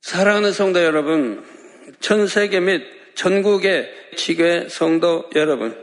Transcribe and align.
사랑하는 0.00 0.52
성도 0.52 0.82
여러분, 0.82 1.44
전 2.00 2.26
세계 2.26 2.60
및 2.60 2.82
전국의 3.14 3.92
지교회 4.16 4.68
성도 4.68 5.28
여러분, 5.34 5.76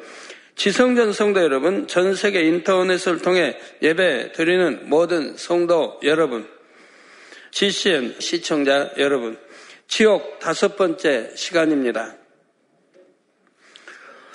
지성전 0.56 1.14
성도 1.14 1.42
여러분, 1.42 1.88
전 1.88 2.16
세계 2.16 2.42
인터넷을 2.42 3.20
통해 3.20 3.58
예배 3.82 4.32
드리는 4.32 4.90
모든 4.90 5.38
성도 5.38 6.00
여러분, 6.04 6.50
GCN 7.52 8.16
시청자 8.20 8.92
여러분, 8.98 9.38
지옥 9.88 10.40
다섯 10.40 10.76
번째 10.76 11.32
시간입니다. 11.36 12.16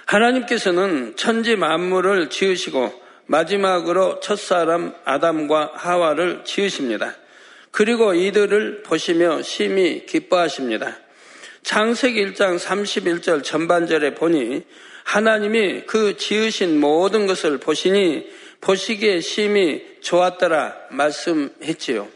하나님께서는 0.06 1.16
천지 1.16 1.56
만물을 1.56 2.30
지으시고 2.30 3.02
마지막으로 3.26 4.20
첫사람 4.20 4.94
아담과 5.04 5.72
하와를 5.74 6.44
지으십니다. 6.44 7.16
그리고 7.72 8.14
이들을 8.14 8.82
보시며 8.82 9.42
심히 9.42 10.06
기뻐하십니다. 10.06 10.98
창세기 11.62 12.26
1장 12.26 12.58
31절 12.58 13.42
전반절에 13.42 14.14
보니 14.14 14.62
하나님이 15.04 15.82
그 15.86 16.16
지으신 16.16 16.78
모든 16.78 17.26
것을 17.26 17.58
보시니 17.58 18.30
보시기에 18.60 19.20
심히 19.20 19.84
좋았더라 20.00 20.76
말씀했지요. 20.90 22.08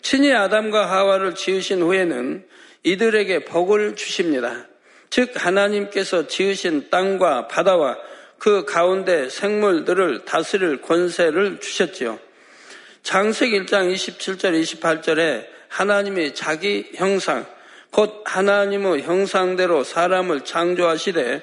친히 0.00 0.32
아담과 0.32 0.90
하와를 0.90 1.34
지으신 1.34 1.82
후에는 1.82 2.44
이들에게 2.82 3.44
복을 3.44 3.94
주십니다. 3.94 4.66
즉 5.10 5.32
하나님께서 5.34 6.26
지으신 6.26 6.88
땅과 6.90 7.46
바다와 7.48 7.98
그 8.38 8.64
가운데 8.64 9.28
생물들을 9.28 10.24
다스릴 10.24 10.80
권세를 10.80 11.60
주셨지요. 11.60 12.18
장세기 13.02 13.60
1장 13.60 13.92
27절 13.92 14.60
28절에 14.62 15.46
하나님이 15.68 16.34
자기 16.34 16.90
형상 16.94 17.46
곧 17.90 18.22
하나님의 18.24 19.02
형상대로 19.02 19.84
사람을 19.84 20.42
창조하시되 20.44 21.42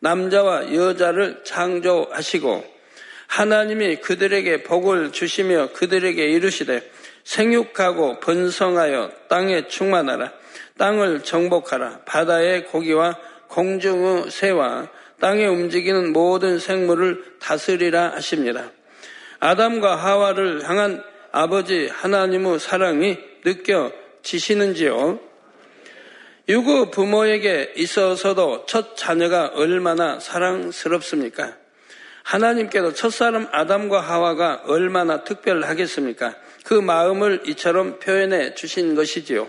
남자와 0.00 0.74
여자를 0.74 1.42
창조하시고 1.44 2.64
하나님이 3.28 3.96
그들에게 3.96 4.62
복을 4.62 5.12
주시며 5.12 5.70
그들에게 5.72 6.24
이르시되 6.24 6.90
생육하고 7.24 8.20
번성하여 8.20 9.10
땅에 9.28 9.66
충만하라 9.68 10.32
땅을 10.78 11.22
정복하라 11.22 12.00
바다의 12.04 12.66
고기와 12.66 13.18
공중의 13.48 14.30
새와 14.30 14.88
땅에 15.20 15.46
움직이는 15.46 16.12
모든 16.12 16.58
생물을 16.58 17.38
다스리라 17.40 18.12
하십니다. 18.16 18.70
아담과 19.40 19.96
하와를 19.96 20.68
향한 20.68 21.02
아버지 21.32 21.88
하나님의 21.88 22.58
사랑이 22.58 23.18
느껴지시는지요? 23.44 25.20
유구 26.48 26.90
부모에게 26.90 27.72
있어서도 27.76 28.66
첫 28.66 28.96
자녀가 28.96 29.50
얼마나 29.54 30.20
사랑스럽습니까? 30.20 31.56
하나님께도 32.22 32.94
첫사람 32.94 33.48
아담과 33.52 34.00
하와가 34.00 34.62
얼마나 34.66 35.24
특별하겠습니까? 35.24 36.34
그 36.64 36.74
마음을 36.74 37.42
이처럼 37.46 37.98
표현해 38.00 38.54
주신 38.54 38.94
것이지요. 38.94 39.48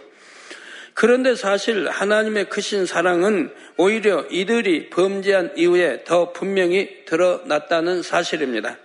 그런데 0.93 1.35
사실 1.35 1.88
하나님의 1.88 2.49
크신 2.49 2.88
사랑은 2.88 3.52
오히려 3.77 4.25
이들이 4.31 4.89
범죄한 4.89 5.53
이후에 5.55 6.03
더 6.03 6.33
분명히 6.33 7.05
드러났다는 7.05 8.02
사실입니다. 8.02 8.77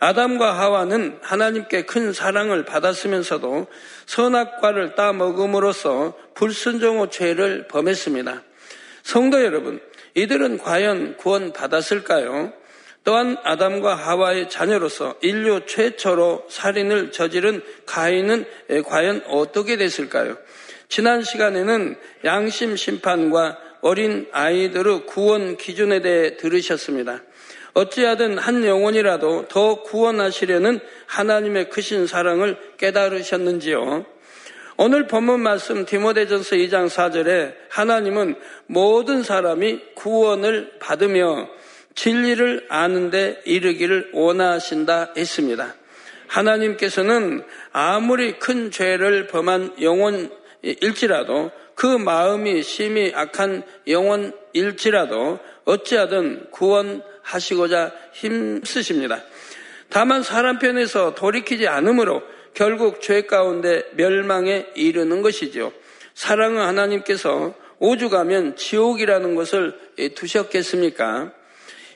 아담과 0.00 0.58
하와는 0.58 1.18
하나님께 1.20 1.82
큰 1.82 2.12
사랑을 2.12 2.64
받았으면서도 2.64 3.66
선악과를 4.06 4.94
따먹음으로써 4.94 6.14
불순종의 6.34 7.10
죄를 7.10 7.68
범했습니다. 7.68 8.42
성도 9.02 9.44
여러분, 9.44 9.78
이들은 10.14 10.58
과연 10.58 11.16
구원 11.18 11.52
받았을까요? 11.52 12.52
또한 13.04 13.36
아담과 13.44 13.94
하와의 13.94 14.48
자녀로서 14.50 15.16
인류 15.20 15.66
최초로 15.66 16.46
살인을 16.48 17.12
저지른 17.12 17.62
가인은 17.86 18.46
과연 18.86 19.24
어떻게 19.28 19.76
됐을까요? 19.76 20.36
지난 20.88 21.22
시간에는 21.22 21.96
양심 22.24 22.76
심판과 22.76 23.58
어린 23.82 24.28
아이들의 24.32 25.06
구원 25.06 25.56
기준에 25.56 26.00
대해 26.00 26.36
들으셨습니다. 26.36 27.22
어찌하든 27.74 28.38
한 28.38 28.64
영혼이라도 28.64 29.46
더 29.48 29.82
구원하시려는 29.82 30.80
하나님의 31.06 31.70
크신 31.70 32.06
사랑을 32.06 32.56
깨달으셨는지요? 32.78 34.06
오늘 34.76 35.06
본문 35.06 35.40
말씀 35.40 35.84
디모데전서 35.84 36.56
2장 36.56 36.88
4절에 36.88 37.54
하나님은 37.68 38.36
모든 38.66 39.22
사람이 39.22 39.80
구원을 39.94 40.72
받으며 40.80 41.48
진리를 41.94 42.66
아는데 42.70 43.42
이르기를 43.44 44.10
원하신다 44.14 45.12
했습니다. 45.16 45.74
하나님께서는 46.28 47.44
아무리 47.72 48.38
큰 48.38 48.70
죄를 48.70 49.26
범한 49.26 49.82
영혼일지라도 49.82 51.50
그 51.74 51.86
마음이 51.86 52.62
심히 52.62 53.12
악한 53.14 53.64
영혼일지라도 53.86 55.40
어찌하든 55.64 56.46
구원 56.50 57.02
하시고자 57.22 57.92
힘쓰십니다. 58.12 59.22
다만 59.88 60.22
사람 60.22 60.58
편에서 60.58 61.14
돌이키지 61.14 61.66
않으므로 61.68 62.22
결국 62.54 63.00
죄 63.00 63.22
가운데 63.22 63.84
멸망에 63.94 64.66
이르는 64.74 65.22
것이죠. 65.22 65.72
사랑은 66.14 66.60
하나님께서 66.62 67.54
오죽하면 67.78 68.56
지옥이라는 68.56 69.34
것을 69.34 69.78
두셨겠습니까? 70.14 71.32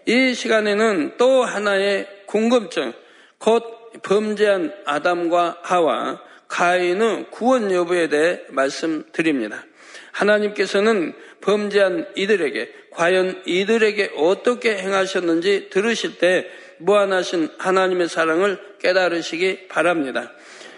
이 0.07 0.35
시간에는 0.35 1.15
또 1.19 1.45
하나의 1.45 2.09
궁금증, 2.27 2.93
곧 3.39 4.03
범죄한 4.03 4.75
아담과 4.85 5.59
하와 5.63 6.21
가인의 6.49 7.27
구원 7.31 7.71
여부에 7.71 8.09
대해 8.09 8.41
말씀드립니다. 8.49 9.65
하나님께서는 10.13 11.15
범죄한 11.41 12.07
이들에게 12.17 12.73
과연 12.95 13.43
이들에게 13.45 14.13
어떻게 14.17 14.77
행하셨는지 14.77 15.69
들으실 15.71 16.19
때 16.19 16.47
무한하신 16.79 17.51
하나님의 17.59 18.09
사랑을 18.09 18.59
깨달으시기 18.81 19.69
바랍니다. 19.69 20.33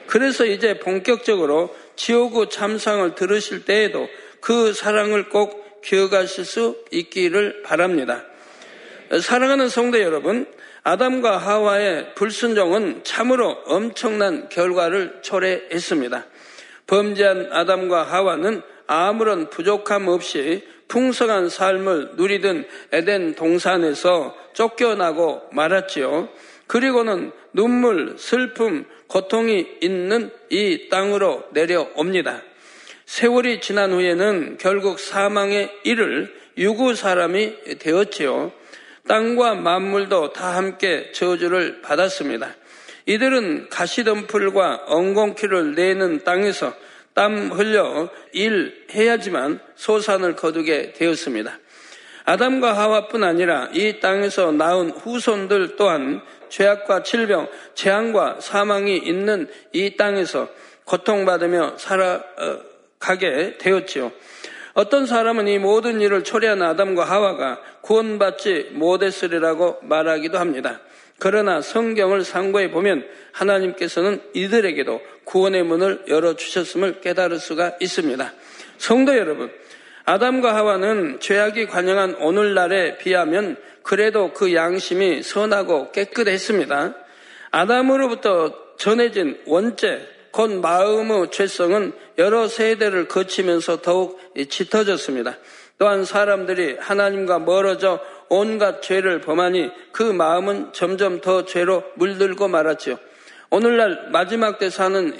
그래서 0.06 0.44
이제 0.46 0.78
본격적으로 0.78 1.74
지옥의 1.96 2.50
참상을 2.50 3.14
들으실 3.14 3.64
때에도 3.64 4.08
그 4.40 4.72
사랑을 4.72 5.28
꼭 5.28 5.82
기억하실 5.82 6.44
수 6.44 6.84
있기를 6.90 7.62
바랍니다. 7.62 8.24
사랑하는 9.20 9.68
성도 9.68 10.00
여러분, 10.00 10.46
아담과 10.82 11.38
하와의 11.38 12.14
불순종은 12.14 13.02
참으로 13.02 13.50
엄청난 13.66 14.48
결과를 14.48 15.18
초래했습니다. 15.22 16.26
범죄한 16.86 17.48
아담과 17.50 18.04
하와는 18.04 18.62
아무런 18.86 19.50
부족함 19.50 20.06
없이 20.06 20.64
풍성한 20.88 21.48
삶을 21.48 22.12
누리던 22.16 22.66
에덴 22.92 23.34
동산에서 23.34 24.36
쫓겨나고 24.52 25.48
말았지요. 25.52 26.28
그리고는 26.66 27.32
눈물, 27.52 28.16
슬픔, 28.18 28.84
고통이 29.06 29.78
있는 29.80 30.30
이 30.50 30.88
땅으로 30.88 31.44
내려옵니다. 31.52 32.42
세월이 33.04 33.60
지난 33.60 33.92
후에는 33.92 34.58
결국 34.58 34.98
사망의 34.98 35.70
일을 35.84 36.34
유구 36.58 36.94
사람이 36.94 37.78
되었지요. 37.78 38.52
땅과 39.06 39.54
만물도 39.54 40.32
다 40.32 40.56
함께 40.56 41.12
저주를 41.12 41.82
받았습니다. 41.82 42.54
이들은 43.06 43.68
가시덤불과 43.70 44.84
엉겅퀴를 44.86 45.74
내는 45.76 46.24
땅에서 46.24 46.74
땀 47.16 47.50
흘려 47.50 48.10
일해야지만 48.32 49.58
소산을 49.74 50.36
거두게 50.36 50.92
되었습니다. 50.92 51.58
아담과 52.26 52.76
하와뿐 52.76 53.24
아니라 53.24 53.70
이 53.72 54.00
땅에서 54.00 54.52
낳은 54.52 54.90
후손들 54.90 55.76
또한 55.76 56.20
죄악과 56.50 57.04
질병, 57.04 57.48
재앙과 57.74 58.40
사망이 58.40 58.98
있는 58.98 59.48
이 59.72 59.96
땅에서 59.96 60.50
고통받으며 60.84 61.78
살아가게 61.78 63.56
되었지요. 63.58 64.12
어떤 64.74 65.06
사람은 65.06 65.48
이 65.48 65.58
모든 65.58 66.02
일을 66.02 66.22
초래한 66.22 66.60
아담과 66.60 67.04
하와가 67.04 67.62
구원받지 67.80 68.72
못했으리라고 68.72 69.78
말하기도 69.80 70.38
합니다. 70.38 70.80
그러나 71.18 71.60
성경을 71.60 72.24
상고해 72.24 72.70
보면 72.70 73.06
하나님께서는 73.32 74.20
이들에게도 74.34 75.00
구원의 75.24 75.64
문을 75.64 76.04
열어주셨음을 76.08 77.00
깨달을 77.00 77.38
수가 77.38 77.76
있습니다. 77.80 78.32
성도 78.78 79.16
여러분, 79.16 79.50
아담과 80.04 80.54
하와는 80.54 81.18
죄악이 81.20 81.66
관영한 81.66 82.14
오늘날에 82.16 82.98
비하면 82.98 83.56
그래도 83.82 84.32
그 84.32 84.54
양심이 84.54 85.22
선하고 85.22 85.90
깨끗했습니다. 85.92 86.94
아담으로부터 87.50 88.76
전해진 88.76 89.40
원죄, 89.46 90.06
곧 90.30 90.50
마음의 90.60 91.30
죄성은 91.30 91.92
여러 92.18 92.46
세대를 92.46 93.08
거치면서 93.08 93.80
더욱 93.80 94.20
짙어졌습니다. 94.48 95.38
또한 95.78 96.04
사람들이 96.04 96.76
하나님과 96.78 97.40
멀어져 97.40 98.00
온갖 98.28 98.82
죄를 98.82 99.20
범하니 99.20 99.70
그 99.92 100.02
마음은 100.02 100.72
점점 100.72 101.20
더 101.20 101.44
죄로 101.44 101.84
물들고 101.94 102.48
말았지요. 102.48 102.98
오늘날 103.50 104.10
마지막 104.10 104.58
때 104.58 104.70
사는 104.70 105.16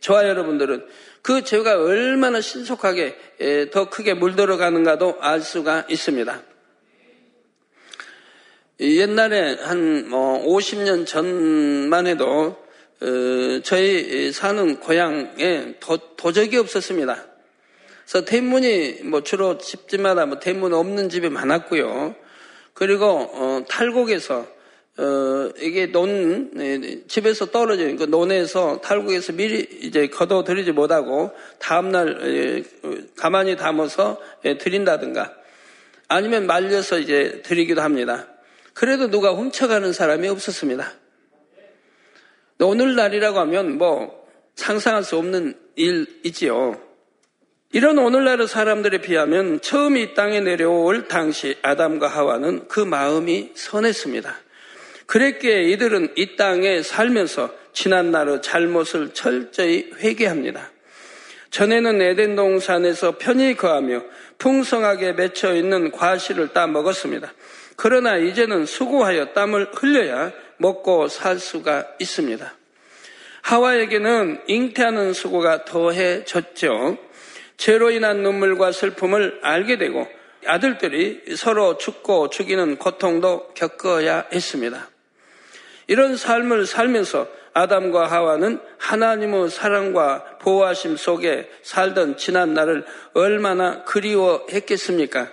저와 0.00 0.28
여러분들은 0.28 0.86
그 1.22 1.42
죄가 1.42 1.82
얼마나 1.82 2.40
신속하게 2.40 3.68
더 3.72 3.90
크게 3.90 4.14
물들어가는가도 4.14 5.18
알 5.20 5.40
수가 5.40 5.86
있습니다. 5.88 6.42
옛날에 8.78 9.56
한 9.60 10.08
50년 10.10 10.96
뭐 10.96 11.04
전만 11.04 12.06
해도 12.06 12.56
어, 13.00 13.60
저희 13.62 14.32
사는 14.32 14.80
고향에 14.80 15.74
도, 15.80 15.96
도적이 16.16 16.58
없었습니다. 16.58 17.26
그래서 18.04 18.24
대문이 18.24 19.02
뭐 19.04 19.22
주로 19.22 19.58
집집마다 19.58 20.26
뭐 20.26 20.38
대문 20.38 20.72
없는 20.72 21.08
집이 21.08 21.28
많았고요. 21.28 22.14
그리고 22.76 23.06
어, 23.06 23.64
탈곡에서 23.66 24.46
어, 24.98 25.50
이게 25.60 25.86
논 25.86 26.52
집에서 27.08 27.46
떨어진 27.46 27.96
그 27.96 28.04
논에서 28.04 28.82
탈곡에서 28.82 29.32
미리 29.32 29.66
이제 29.80 30.08
걷어들이지 30.08 30.72
못하고 30.72 31.30
다음날 31.58 32.64
가만히 33.16 33.56
담아서 33.56 34.20
드린다든가 34.42 35.34
아니면 36.08 36.46
말려서 36.46 36.98
이제 36.98 37.40
드리기도 37.44 37.80
합니다. 37.80 38.28
그래도 38.74 39.08
누가 39.08 39.32
훔쳐가는 39.32 39.94
사람이 39.94 40.28
없었습니다. 40.28 40.92
오늘날이라고 42.60 43.38
하면 43.40 43.78
뭐 43.78 44.26
상상할 44.54 45.02
수 45.02 45.16
없는 45.16 45.54
일이지요. 45.76 46.85
이런 47.72 47.98
오늘날의 47.98 48.46
사람들에 48.46 48.98
비하면 48.98 49.60
처음 49.60 49.96
이 49.96 50.14
땅에 50.14 50.40
내려올 50.40 51.08
당시 51.08 51.56
아담과 51.62 52.06
하와는 52.06 52.68
그 52.68 52.80
마음이 52.80 53.52
선했습니다. 53.54 54.34
그랬기에 55.06 55.64
이들은 55.64 56.12
이 56.16 56.36
땅에 56.36 56.82
살면서 56.82 57.52
지난날의 57.72 58.42
잘못을 58.42 59.10
철저히 59.14 59.90
회개합니다. 59.98 60.70
전에는 61.50 62.02
에덴 62.02 62.36
동산에서 62.36 63.18
편히 63.18 63.54
거하며 63.56 64.02
풍성하게 64.38 65.12
맺혀 65.12 65.54
있는 65.54 65.90
과실을 65.90 66.52
따 66.52 66.66
먹었습니다. 66.66 67.32
그러나 67.76 68.16
이제는 68.16 68.66
수고하여 68.66 69.32
땀을 69.32 69.70
흘려야 69.74 70.32
먹고 70.58 71.08
살 71.08 71.38
수가 71.38 71.86
있습니다. 71.98 72.54
하와에게는 73.42 74.42
잉태하는 74.46 75.12
수고가 75.12 75.64
더해졌죠. 75.64 76.98
죄로 77.56 77.90
인한 77.90 78.22
눈물과 78.22 78.72
슬픔을 78.72 79.40
알게 79.42 79.78
되고 79.78 80.08
아들들이 80.46 81.22
서로 81.36 81.76
죽고 81.78 82.30
죽이는 82.30 82.76
고통도 82.76 83.48
겪어야 83.54 84.26
했습니다. 84.32 84.88
이런 85.88 86.16
삶을 86.16 86.66
살면서 86.66 87.28
아담과 87.52 88.06
하와는 88.06 88.60
하나님의 88.78 89.48
사랑과 89.48 90.24
보호하심 90.40 90.96
속에 90.96 91.48
살던 91.62 92.18
지난 92.18 92.52
날을 92.52 92.84
얼마나 93.14 93.82
그리워했겠습니까? 93.84 95.28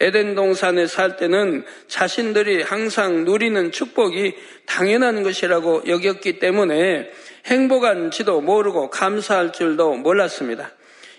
에덴 0.00 0.34
동산에 0.34 0.86
살 0.86 1.16
때는 1.16 1.64
자신들이 1.88 2.62
항상 2.62 3.24
누리는 3.24 3.72
축복이 3.72 4.34
당연한 4.66 5.22
것이라고 5.22 5.84
여겼기 5.86 6.38
때문에 6.38 7.10
행복한지도 7.46 8.40
모르고 8.40 8.90
감사할 8.90 9.52
줄도 9.52 9.94
몰랐습니다. 9.94 10.70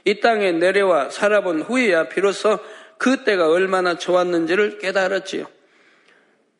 이 0.06 0.20
땅에 0.20 0.52
내려와 0.52 1.10
살아본 1.10 1.62
후에야 1.62 2.10
비로소 2.10 2.60
그때가 2.98 3.50
얼마나 3.50 3.98
좋았는지를 3.98 4.78
깨달았지요. 4.78 5.48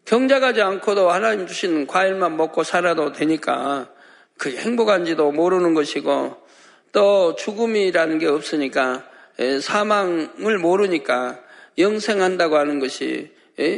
경작하지 0.06 0.62
않고도 0.62 1.10
하나님 1.10 1.48
주신 1.48 1.88
과일만 1.88 2.38
먹고 2.38 2.64
살아도 2.64 3.12
되니까 3.12 3.90
그 4.38 4.56
행복한지도 4.56 5.32
모르는 5.32 5.74
것이고 5.74 6.36
또 6.92 7.36
죽음이라는 7.36 8.20
게 8.20 8.28
없으니까 8.28 9.04
사망을 9.62 10.58
모르니까 10.60 11.40
영생한다고 11.78 12.58
하는 12.58 12.80
것이 12.80 13.34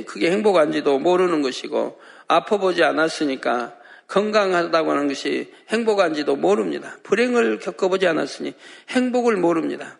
그게 0.06 0.31
행복한지도 0.31 1.00
모르는 1.00 1.42
것이고 1.42 2.00
아파보지 2.28 2.84
않았으니까 2.84 3.76
건강하다고 4.07 4.92
하는 4.92 5.07
것이 5.07 5.54
행복한지도 5.69 6.36
모릅니다. 6.36 6.98
불행을 7.04 7.59
겪어보지 7.59 8.07
않았으니 8.07 8.54
행복을 8.89 9.38
모릅니다. 9.38 10.00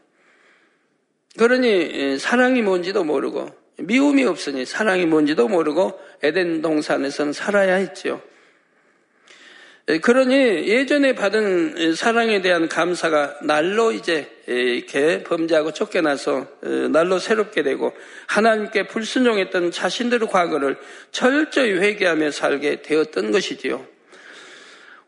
그러니 1.38 2.18
사랑이 2.18 2.62
뭔지도 2.62 3.04
모르고 3.04 3.50
미움이 3.80 4.24
없으니 4.24 4.66
사랑이 4.66 5.06
뭔지도 5.06 5.48
모르고 5.48 6.00
에덴 6.24 6.62
동산에서는 6.62 7.34
살아야 7.34 7.76
했지요. 7.76 8.22
예, 9.90 10.00
그러니 10.00 10.36
예전에 10.68 11.16
받은 11.16 11.96
사랑에 11.96 12.42
대한 12.42 12.68
감사가 12.68 13.38
날로 13.44 13.94
이제 13.94 14.30
이렇게 14.46 15.24
범죄하고 15.24 15.72
쫓겨나서 15.72 16.48
어, 16.62 16.70
날로 16.92 17.20
새롭게 17.20 17.64
되고 17.64 17.94
하나님께 18.28 18.88
불순종했던 18.88 19.72
자신들의 19.72 20.28
과거를 20.28 20.78
철저히 21.12 21.72
회개하며 21.74 22.32
살게 22.32 22.82
되었던 22.82 23.32
것이지요. 23.32 23.97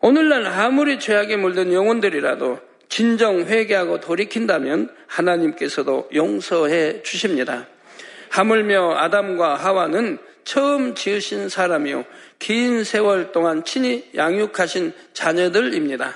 오늘날 0.01 0.45
아무리 0.45 0.97
죄악에 0.97 1.35
물든 1.35 1.73
영혼들이라도 1.73 2.59
진정 2.87 3.41
회개하고 3.41 3.99
돌이킨다면 3.99 4.89
하나님께서도 5.07 6.09
용서해 6.13 7.03
주십니다. 7.03 7.67
하물며 8.29 8.95
아담과 8.97 9.55
하와는 9.55 10.17
처음 10.45 10.95
지으신 10.95 11.49
사람이요. 11.49 12.05
긴 12.39 12.83
세월 12.83 13.31
동안 13.33 13.65
친히 13.65 14.09
양육하신 14.15 14.93
자녀들입니다. 15.13 16.15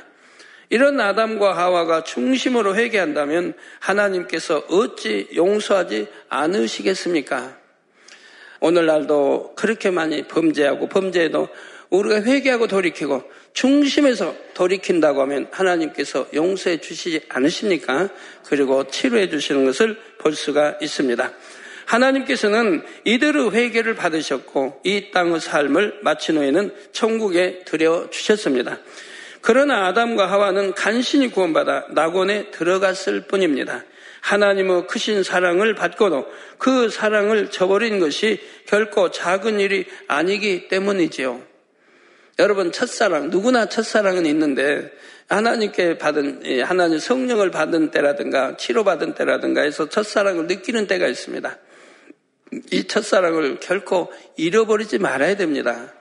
이런 0.69 0.99
아담과 0.99 1.55
하와가 1.55 2.03
중심으로 2.03 2.75
회개한다면 2.75 3.53
하나님께서 3.79 4.63
어찌 4.69 5.27
용서하지 5.35 6.07
않으시겠습니까? 6.29 7.57
오늘날도 8.61 9.53
그렇게 9.55 9.91
많이 9.91 10.23
범죄하고 10.23 10.87
범죄에도 10.87 11.49
우리가 11.89 12.23
회개하고 12.23 12.67
돌이키고 12.67 13.21
중심에서 13.53 14.35
돌이킨다고 14.53 15.21
하면 15.21 15.47
하나님께서 15.51 16.27
용서해 16.33 16.77
주시지 16.81 17.21
않으십니까? 17.29 18.09
그리고 18.45 18.87
치료해 18.87 19.29
주시는 19.29 19.65
것을 19.65 19.97
볼 20.17 20.35
수가 20.35 20.77
있습니다. 20.81 21.31
하나님께서는 21.85 22.83
이들의 23.03 23.51
회개를 23.51 23.95
받으셨고 23.95 24.81
이 24.83 25.11
땅의 25.11 25.39
삶을 25.39 25.99
마친 26.01 26.37
후에는 26.37 26.73
천국에 26.91 27.59
들여 27.65 28.09
주셨습니다. 28.09 28.79
그러나 29.41 29.87
아담과 29.87 30.31
하와는 30.31 30.73
간신히 30.73 31.29
구원받아 31.29 31.87
낙원에 31.91 32.51
들어갔을 32.51 33.21
뿐입니다. 33.27 33.83
하나님의 34.21 34.87
크신 34.87 35.21
사랑을 35.21 35.75
받고도 35.75 36.25
그 36.57 36.89
사랑을 36.89 37.51
저버린 37.51 37.99
것이 37.99 38.39
결코 38.65 39.11
작은 39.11 39.59
일이 39.59 39.85
아니기 40.07 40.69
때문이지요. 40.69 41.52
여러분 42.39 42.71
첫사랑 42.71 43.29
누구나 43.29 43.67
첫사랑은 43.67 44.25
있는데 44.25 44.91
하나님께 45.29 45.97
받은 45.97 46.61
하나님 46.63 46.99
성령을 46.99 47.51
받은 47.51 47.91
때라든가 47.91 48.57
치료받은 48.57 49.13
때라든가 49.13 49.61
해서 49.61 49.87
첫사랑을 49.87 50.47
느끼는 50.47 50.87
때가 50.87 51.07
있습니다. 51.07 51.57
이 52.71 52.83
첫사랑을 52.85 53.59
결코 53.59 54.11
잃어버리지 54.35 54.97
말아야 54.99 55.35
됩니다. 55.35 55.93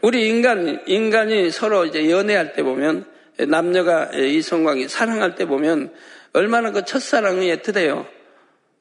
우리 0.00 0.28
인간, 0.28 0.82
인간이 0.86 1.50
서로 1.50 1.84
이제 1.84 2.10
연애할 2.10 2.52
때 2.52 2.62
보면 2.62 3.04
남녀가 3.48 4.10
이성광이 4.12 4.88
사랑할 4.88 5.34
때 5.34 5.46
보면 5.46 5.92
얼마나 6.32 6.70
그 6.70 6.84
첫사랑이 6.84 7.52
애틋해요. 7.56 8.06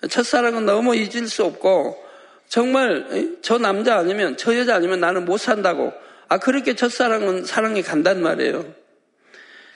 첫사랑은 0.10 0.66
너무 0.66 0.96
잊을 0.96 1.28
수 1.28 1.44
없고 1.44 2.04
정말 2.48 3.38
저 3.42 3.58
남자 3.58 3.98
아니면 3.98 4.38
저 4.38 4.56
여자 4.56 4.76
아니면 4.76 5.00
나는 5.00 5.26
못 5.26 5.38
산다고 5.38 5.94
아 6.30 6.38
그렇게 6.38 6.76
첫사랑은 6.76 7.46
사랑이 7.46 7.82
간단 7.82 8.22
말이에요. 8.22 8.74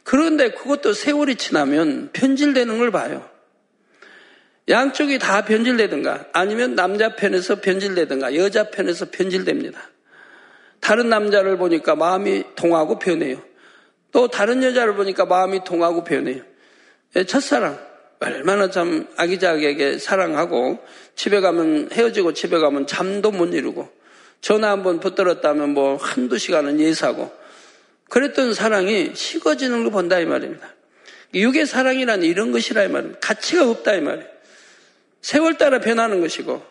그런데 0.04 0.52
그것도 0.52 0.94
세월이 0.94 1.36
지나면 1.36 2.10
변질되는 2.14 2.78
걸 2.78 2.92
봐요. 2.92 3.30
양쪽이 4.70 5.20
다 5.20 5.44
변질되든가 5.44 6.28
아니면 6.34 6.76
남자 6.76 7.16
편에서 7.16 7.62
변질되든가 7.62 8.36
여자 8.36 8.70
편에서 8.70 9.08
변질됩니다. 9.12 9.80
다른 10.80 11.10
남자를 11.10 11.58
보니까 11.58 11.96
마음이 11.96 12.44
통하고 12.56 13.00
변해요. 13.00 13.42
또 14.12 14.28
다른 14.28 14.64
여자를 14.64 14.96
보니까 14.96 15.26
마음이 15.26 15.64
통하고 15.64 16.04
변해요. 16.04 16.44
예, 17.16 17.24
첫사랑 17.24 17.80
얼마나 18.20 18.70
참 18.70 19.08
아기자기하게 19.18 19.98
사랑하고 19.98 20.80
집에 21.16 21.40
가면 21.42 21.90
헤어지고 21.92 22.34
집에 22.34 22.60
가면 22.60 22.88
잠도 22.88 23.32
못 23.32 23.54
이루고 23.54 23.90
전화 24.42 24.72
한 24.72 24.84
번 24.84 25.00
붙들었다면 25.00 25.70
뭐 25.70 25.98
한두 25.98 26.38
시간은 26.38 26.80
예사고 26.80 27.32
그랬던 28.10 28.54
사랑이 28.54 29.12
식어지는 29.16 29.84
걸 29.84 29.92
본다 29.92 30.20
이 30.20 30.26
말입니다. 30.26 30.68
육의 31.34 31.66
사랑이란 31.66 32.24
이런 32.24 32.52
것이라 32.52 32.84
이 32.84 32.88
말입니다. 32.90 33.20
가치가 33.20 33.70
없다 33.70 33.94
이 33.94 34.02
말이에요. 34.02 34.28
세월 35.22 35.58
따라 35.58 35.80
변하는 35.80 36.20
것이고 36.20 36.62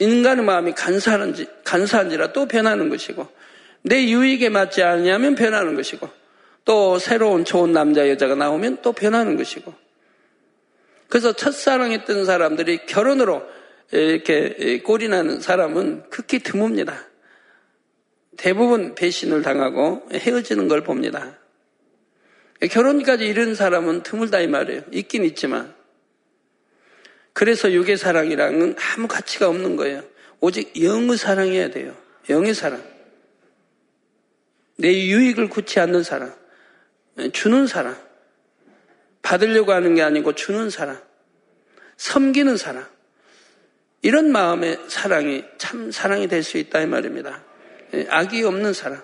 인간의 0.00 0.44
마음이 0.44 0.72
간사한지, 0.72 1.46
간사한지라 1.64 2.32
또 2.32 2.46
변하는 2.46 2.88
것이고 2.88 3.28
내 3.82 4.04
유익에 4.08 4.48
맞지 4.48 4.82
않냐면 4.82 5.34
변하는 5.36 5.74
것이고 5.74 6.08
또 6.64 6.98
새로운 6.98 7.44
좋은 7.44 7.72
남자 7.72 8.08
여자가 8.08 8.34
나오면 8.34 8.82
또 8.82 8.92
변하는 8.92 9.36
것이고 9.36 9.72
그래서 11.08 11.32
첫사랑했던 11.32 12.24
사람들이 12.24 12.86
결혼으로 12.86 13.42
이렇게 13.92 14.80
꼴이 14.82 15.08
나는 15.08 15.40
사람은 15.40 16.10
극히 16.10 16.38
드뭅니다. 16.38 17.10
대부분 18.36 18.94
배신을 18.94 19.42
당하고 19.42 20.08
헤어지는 20.12 20.68
걸 20.68 20.82
봅니다. 20.82 21.38
결혼까지 22.70 23.26
이런 23.26 23.54
사람은 23.54 24.02
드물다 24.02 24.40
이 24.40 24.46
말이에요. 24.46 24.82
있긴 24.92 25.24
있지만. 25.24 25.74
그래서 27.32 27.72
육의 27.72 27.96
사랑이랑은 27.96 28.76
아무 28.78 29.08
가치가 29.08 29.48
없는 29.48 29.76
거예요. 29.76 30.02
오직 30.40 30.82
영의 30.82 31.16
사랑이어야 31.16 31.70
돼요. 31.70 31.96
영의 32.28 32.54
사랑. 32.54 32.82
내 34.76 35.06
유익을 35.06 35.48
굳지 35.48 35.80
않는 35.80 36.02
사랑. 36.02 36.34
주는 37.32 37.66
사랑. 37.66 37.96
받으려고 39.22 39.72
하는 39.72 39.94
게 39.94 40.02
아니고 40.02 40.34
주는 40.34 40.70
사랑. 40.70 41.00
섬기는 41.96 42.56
사랑. 42.56 42.86
이런 44.02 44.32
마음의 44.32 44.78
사랑이 44.88 45.44
참 45.58 45.90
사랑이 45.90 46.28
될 46.28 46.42
수 46.42 46.58
있다 46.58 46.80
이 46.80 46.86
말입니다. 46.86 47.44
악이 48.08 48.42
없는 48.44 48.72
사랑. 48.72 49.02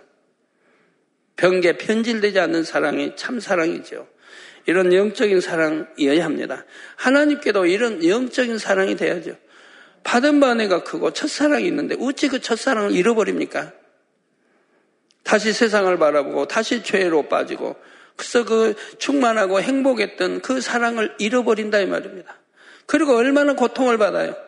병계 1.37 1.77
편질되지 1.77 2.41
않는 2.41 2.65
사랑이 2.65 3.15
참 3.17 3.41
사랑이죠. 3.41 4.09
이런 4.65 4.93
영적인 4.93 5.41
사랑이어야 5.41 6.25
합니다. 6.25 6.65
하나님께도 6.97 7.67
이런 7.67 8.05
영적인 8.05 8.59
사랑이 8.59 8.97
돼야죠. 8.97 9.37
받은 10.03 10.41
바 10.41 10.53
은혜가 10.53 10.85
크고 10.85 11.13
첫사랑이 11.13 11.67
있는데 11.67 11.97
어찌 12.01 12.29
그 12.29 12.41
첫사랑을 12.41 12.93
잃어버립니까? 12.93 13.73
다시 15.25 15.53
세상을 15.53 15.97
바라보고 15.99 16.47
다시 16.47 16.83
죄로 16.83 17.29
빠지고 17.29 17.77
그래서 18.15 18.45
그 18.45 18.75
충만하고 18.99 19.61
행복했던 19.61 20.41
그 20.41 20.61
사랑을 20.61 21.15
잃어버린다 21.19 21.81
이 21.81 21.87
말입니다. 21.87 22.39
그리고 22.87 23.17
얼마나 23.17 23.55
고통을 23.55 23.99
받아요. 23.99 24.46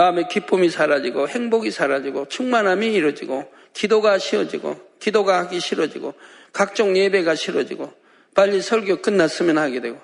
마음의 0.00 0.28
기쁨이 0.28 0.70
사라지고 0.70 1.28
행복이 1.28 1.70
사라지고 1.70 2.26
충만함이 2.28 2.86
이루어지고 2.94 3.52
기도가 3.74 4.16
쉬워지고 4.16 4.80
기도가 4.98 5.38
하기 5.40 5.60
싫어지고 5.60 6.14
각종 6.54 6.96
예배가 6.96 7.34
싫어지고 7.34 7.92
빨리 8.34 8.62
설교 8.62 9.02
끝났으면 9.02 9.58
하게 9.58 9.80
되고 9.80 10.00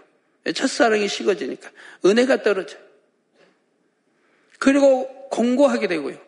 첫사랑이 0.55 1.09
식어지니까 1.09 1.71
은혜가 2.05 2.43
떨어져요. 2.43 2.79
그리고 4.59 5.29
공고하게 5.31 5.87
되고요. 5.89 6.19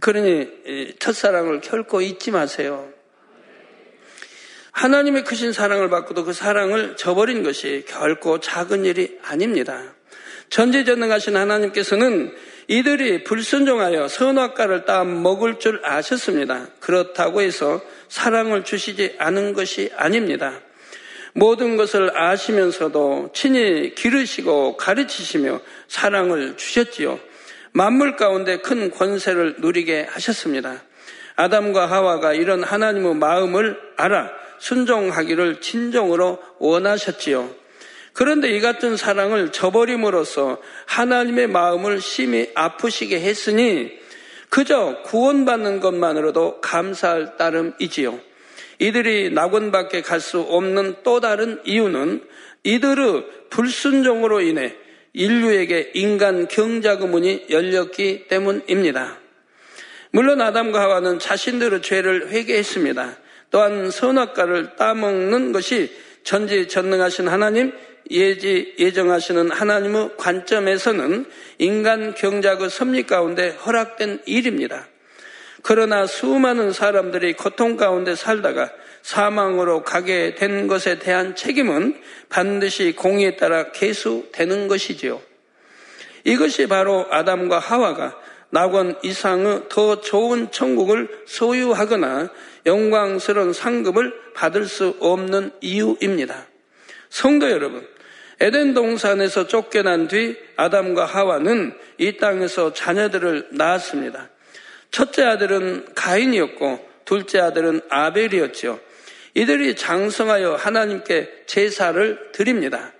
그러니 0.00 0.96
첫사랑을 0.98 1.60
결코 1.60 2.00
잊지 2.00 2.32
마세요. 2.32 2.92
하나님의 4.72 5.22
크신 5.22 5.52
사랑을 5.52 5.88
받고도 5.88 6.24
그 6.24 6.32
사랑을 6.32 6.96
저버린 6.96 7.44
것이 7.44 7.84
결코 7.86 8.40
작은 8.40 8.84
일이 8.84 9.18
아닙니다. 9.22 9.95
전지전능하신 10.50 11.36
하나님께서는 11.36 12.34
이들이 12.68 13.24
불순종하여 13.24 14.08
선악과를 14.08 14.84
따 14.84 15.04
먹을 15.04 15.58
줄 15.58 15.80
아셨습니다. 15.84 16.66
그렇다고 16.80 17.40
해서 17.40 17.80
사랑을 18.08 18.64
주시지 18.64 19.16
않은 19.18 19.52
것이 19.52 19.90
아닙니다. 19.96 20.60
모든 21.32 21.76
것을 21.76 22.16
아시면서도 22.16 23.30
친히 23.34 23.94
기르시고 23.94 24.76
가르치시며 24.78 25.60
사랑을 25.86 26.56
주셨지요. 26.56 27.20
만물 27.72 28.16
가운데 28.16 28.56
큰 28.58 28.90
권세를 28.90 29.56
누리게 29.58 30.06
하셨습니다. 30.08 30.82
아담과 31.36 31.90
하와가 31.90 32.32
이런 32.32 32.64
하나님의 32.64 33.16
마음을 33.16 33.78
알아 33.98 34.30
순종하기를 34.58 35.60
진정으로 35.60 36.42
원하셨지요. 36.58 37.65
그런데 38.16 38.48
이 38.48 38.60
같은 38.60 38.96
사랑을 38.96 39.52
저버림으로써 39.52 40.58
하나님의 40.86 41.48
마음을 41.48 42.00
심히 42.00 42.50
아프시게 42.54 43.20
했으니 43.20 43.92
그저 44.48 45.02
구원받는 45.04 45.80
것만으로도 45.80 46.62
감사할 46.62 47.36
따름이지요. 47.36 48.18
이들이 48.78 49.30
낙원 49.30 49.70
밖에 49.70 50.00
갈 50.00 50.20
수 50.20 50.40
없는 50.40 50.96
또 51.04 51.20
다른 51.20 51.60
이유는 51.64 52.24
이들의 52.64 53.26
불순종으로 53.50 54.40
인해 54.40 54.74
인류에게 55.12 55.90
인간 55.94 56.48
경작의 56.48 57.08
문이 57.08 57.46
열렸기 57.50 58.28
때문입니다. 58.28 59.18
물론 60.10 60.40
아담과 60.40 60.80
하와는 60.80 61.18
자신들의 61.18 61.82
죄를 61.82 62.30
회개했습니다. 62.30 63.18
또한 63.50 63.90
선악과를 63.90 64.76
따먹는 64.76 65.52
것이 65.52 65.90
전지 66.26 66.66
전능하신 66.66 67.28
하나님 67.28 67.72
예지 68.10 68.74
예정하시는 68.80 69.52
하나님의 69.52 70.16
관점에서는 70.16 71.24
인간 71.58 72.14
경작의 72.14 72.68
섭리 72.68 73.04
가운데 73.04 73.50
허락된 73.50 74.22
일입니다. 74.26 74.88
그러나 75.62 76.04
수많은 76.04 76.72
사람들이 76.72 77.34
고통 77.34 77.76
가운데 77.76 78.16
살다가 78.16 78.72
사망으로 79.02 79.84
가게 79.84 80.34
된 80.34 80.66
것에 80.66 80.98
대한 80.98 81.36
책임은 81.36 82.00
반드시 82.28 82.92
공의에 82.96 83.36
따라 83.36 83.70
계수되는 83.70 84.66
것이지요. 84.66 85.22
이것이 86.24 86.66
바로 86.66 87.06
아담과 87.08 87.60
하와가 87.60 88.18
낙원 88.50 88.96
이상의 89.02 89.64
더 89.68 90.00
좋은 90.00 90.50
천국을 90.50 91.08
소유하거나 91.26 92.30
영광스러운 92.64 93.52
상급을 93.52 94.14
받을 94.34 94.66
수 94.66 94.96
없는 95.00 95.50
이유입니다. 95.60 96.46
성도 97.08 97.50
여러분, 97.50 97.86
에덴 98.40 98.74
동산에서 98.74 99.46
쫓겨난 99.46 100.08
뒤 100.08 100.36
아담과 100.56 101.06
하와는 101.06 101.74
이 101.98 102.18
땅에서 102.18 102.72
자녀들을 102.72 103.48
낳았습니다. 103.52 104.28
첫째 104.90 105.24
아들은 105.24 105.94
가인이었고 105.94 106.86
둘째 107.04 107.40
아들은 107.40 107.80
아벨이었죠. 107.88 108.80
이들이 109.34 109.76
장성하여 109.76 110.54
하나님께 110.54 111.44
제사를 111.46 112.32
드립니다. 112.32 112.92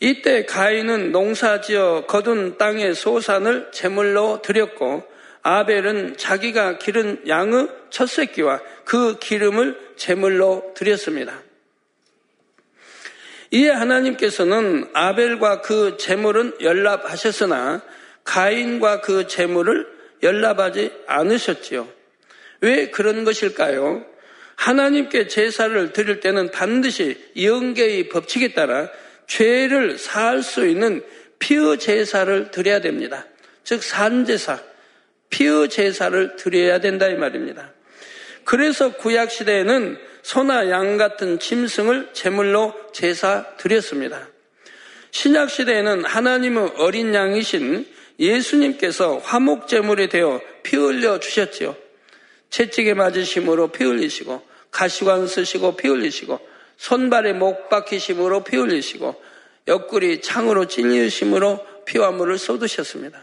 이때 0.00 0.44
가인은 0.44 1.12
농사지어 1.12 2.04
거둔 2.06 2.58
땅의 2.58 2.94
소산을 2.94 3.70
제물로 3.72 4.42
드렸고 4.42 5.04
아벨은 5.42 6.16
자기가 6.16 6.78
기른 6.78 7.22
양의 7.28 7.68
첫 7.90 8.08
새끼와 8.08 8.60
그 8.84 9.18
기름을 9.18 9.78
제물로 9.96 10.72
드렸습니다. 10.74 11.42
이에 13.50 13.70
하나님께서는 13.70 14.88
아벨과 14.94 15.60
그 15.60 15.96
재물은 15.96 16.56
연락하셨으나 16.60 17.82
가인과 18.24 19.00
그 19.00 19.28
재물을 19.28 19.86
연락하지 20.22 20.90
않으셨지요. 21.06 21.86
왜 22.62 22.90
그런 22.90 23.24
것일까요? 23.24 24.04
하나님께 24.56 25.28
제사를 25.28 25.92
드릴 25.92 26.20
때는 26.20 26.50
반드시 26.50 27.16
영계의 27.40 28.08
법칙에 28.08 28.54
따라 28.54 28.88
죄를 29.26 29.98
사할 29.98 30.42
수 30.42 30.66
있는 30.66 31.02
피의 31.38 31.78
제사를 31.78 32.50
드려야 32.50 32.80
됩니다. 32.80 33.26
즉 33.64 33.82
산제사, 33.82 34.60
피의 35.30 35.68
제사를 35.68 36.36
드려야 36.36 36.80
된다 36.80 37.08
이 37.08 37.14
말입니다. 37.14 37.72
그래서 38.44 38.92
구약 38.92 39.30
시대에는 39.30 39.98
소나 40.22 40.70
양 40.70 40.96
같은 40.96 41.38
짐승을 41.38 42.10
제물로 42.12 42.74
제사 42.92 43.46
드렸습니다. 43.56 44.28
신약 45.10 45.50
시대에는 45.50 46.04
하나님의 46.04 46.72
어린 46.76 47.14
양이신 47.14 47.86
예수님께서 48.18 49.18
화목 49.18 49.68
제물이 49.68 50.08
되어 50.08 50.40
피 50.62 50.76
흘려 50.76 51.20
주셨지요. 51.20 51.76
채찍에 52.50 52.94
맞으심으로 52.94 53.68
피 53.68 53.84
흘리시고 53.84 54.42
가시관 54.70 55.26
쓰시고 55.26 55.76
피 55.76 55.88
흘리시고 55.88 56.40
손발에 56.76 57.32
목 57.32 57.68
박히심으로 57.68 58.44
피 58.44 58.56
흘리시고 58.56 59.22
옆구리 59.68 60.20
창으로 60.20 60.66
찔리심으로 60.66 61.64
피와 61.84 62.10
물을 62.10 62.38
쏟으셨습니다. 62.38 63.20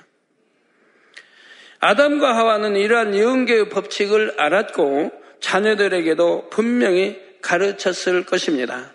아담과 1.79 2.36
하와는 2.38 2.75
이러한 2.75 3.17
영계의 3.17 3.70
법칙을 3.70 4.36
알았고 4.38 5.12
자녀들에게도 5.39 6.50
분명히 6.50 7.20
가르쳤을 7.41 8.25
것입니다. 8.25 8.93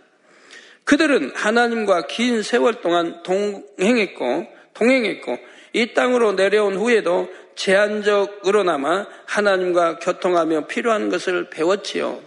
그들은 0.85 1.33
하나님과 1.35 2.07
긴 2.07 2.43
세월 2.43 2.81
동안 2.81 3.23
동행했고, 3.25 4.47
동행했고, 4.75 5.37
이 5.73 5.95
땅으로 5.95 6.33
내려온 6.35 6.77
후에도 6.77 7.29
제한적으로나마 7.57 9.07
하나님과 9.27 9.99
교통하며 9.99 10.69
필요한 10.69 11.09
것을 11.09 11.51
배웠지요. 11.51 12.23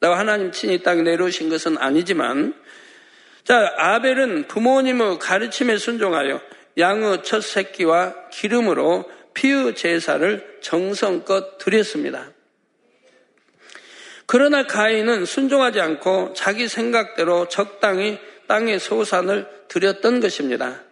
나 0.00 0.18
하나님 0.18 0.50
친히 0.50 0.82
땅에 0.82 1.02
내려오신 1.02 1.50
것은 1.50 1.76
아니지만 1.78 2.54
자 3.44 3.74
아벨은 3.76 4.48
부모님의 4.48 5.18
가르침에 5.18 5.76
순종하여 5.76 6.40
양의 6.78 7.22
첫 7.22 7.42
새끼와 7.42 8.30
기름으로 8.30 9.10
피의 9.34 9.74
제사를 9.74 10.58
정성껏 10.62 11.58
드렸습니다. 11.58 12.32
그러나 14.26 14.66
가인은 14.66 15.24
순종하지 15.24 15.80
않고 15.80 16.34
자기 16.34 16.68
생각대로 16.68 17.48
적당히 17.48 18.18
땅의 18.46 18.78
소산을 18.78 19.48
드렸던 19.68 20.20
것입니다. 20.20 20.82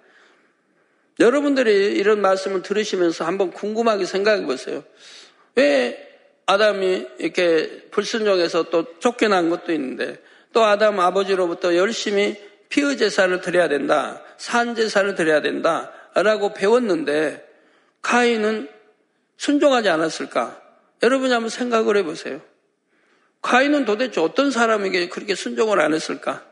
여러분들이 1.21 1.95
이런 1.97 2.21
말씀을 2.21 2.63
들으시면서 2.63 3.25
한번 3.25 3.51
궁금하게 3.53 4.05
생각해 4.05 4.45
보세요. 4.45 4.85
왜 5.55 6.08
아담이 6.49 7.07
이렇게 7.19 7.83
불순종해서 7.91 8.71
또 8.71 8.99
쫓겨난 9.01 9.51
것도 9.51 9.71
있는데 9.75 10.19
또 10.55 10.65
아담 10.65 10.99
아버지로부터 10.99 11.77
열심히 11.77 12.43
피의 12.71 12.97
제사를 12.97 13.39
드려야 13.43 13.69
된다. 13.69 14.23
산 14.39 14.75
제사를 14.75 15.15
드려야 15.15 15.43
된다. 15.43 15.93
라고 16.15 16.55
배웠는데 16.55 17.47
가인은 18.01 18.71
순종하지 19.37 19.91
않았을까? 19.91 20.63
여러분이 21.03 21.33
한번 21.33 21.51
생각을 21.51 21.99
해보세요. 21.99 22.41
가인은 23.43 23.85
도대체 23.85 24.23
어떤 24.23 24.51
사람에게 24.51 25.11
그렇게 25.11 25.35
순종을 25.35 25.81
안 25.81 25.93
했을까? 25.93 26.47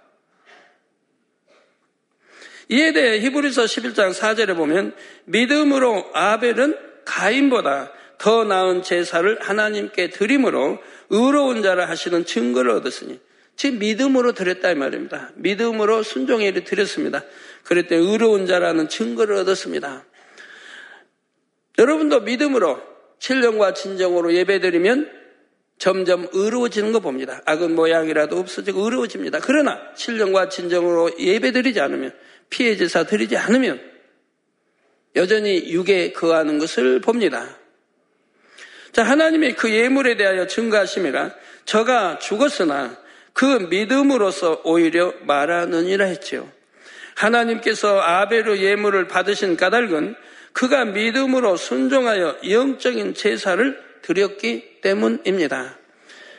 이에 2.69 2.93
대해 2.93 3.19
히브리서 3.21 3.65
11장 3.65 4.13
4절에 4.13 4.57
보면 4.57 4.95
믿음으로 5.25 6.11
아벨은 6.13 6.77
가인보다 7.07 7.93
더 8.19 8.45
나은 8.45 8.83
제사를 8.83 9.39
하나님께 9.41 10.11
드림으로 10.11 10.79
의로운 11.11 11.63
자를 11.63 11.89
하시는 11.89 12.25
증거를 12.25 12.71
얻었으니 12.73 13.21
즉 13.57 13.77
믿음으로 13.77 14.33
드렸다 14.33 14.71
이 14.71 14.75
말입니다. 14.75 15.33
믿음으로 15.37 16.03
순종에 16.03 16.53
드렸습니다. 16.53 17.25
때 17.89 17.97
의로운 17.97 18.47
자라는 18.47 18.89
증거를 18.89 19.37
얻었습니다. 19.37 20.05
여러분도 21.79 22.21
믿음으로 22.21 22.81
신령과 23.19 23.75
진정으로 23.75 24.35
예배드리면 24.35 25.11
점점 25.79 26.29
의로워지는 26.33 26.93
거 26.93 27.01
봅니다. 27.01 27.43
악은 27.45 27.75
모양이라도 27.75 28.39
없어지고 28.39 28.85
의로워집니다. 28.85 29.41
그러나 29.43 29.81
신령과 29.95 30.49
진정으로 30.49 31.19
예배드리지 31.19 31.81
않으면 31.81 32.13
피해 32.49 32.77
제사 32.77 33.05
드리지 33.05 33.37
않으면 33.37 33.81
여전히 35.17 35.71
육에 35.71 36.13
거하는 36.13 36.59
것을 36.59 37.01
봅니다. 37.01 37.59
자, 38.97 39.03
하나님이 39.03 39.53
그 39.53 39.71
예물에 39.71 40.17
대하여 40.17 40.47
증가하심이라 40.47 41.31
저가 41.67 42.19
죽었으나 42.19 42.97
그 43.35 43.45
믿음으로서 43.69 44.63
오히려 44.65 45.13
말하느니라 45.21 46.07
했지요. 46.07 46.51
하나님께서 47.15 48.01
아벨의 48.01 48.63
예물을 48.63 49.07
받으신 49.07 49.59
까닭은 49.59 50.15
그가 50.55 50.87
믿음으로 50.87 51.59
순종하여 51.59 52.39
영적인 52.49 53.13
제사를 53.13 53.79
드렸기 54.01 54.81
때문입니다. 54.81 55.77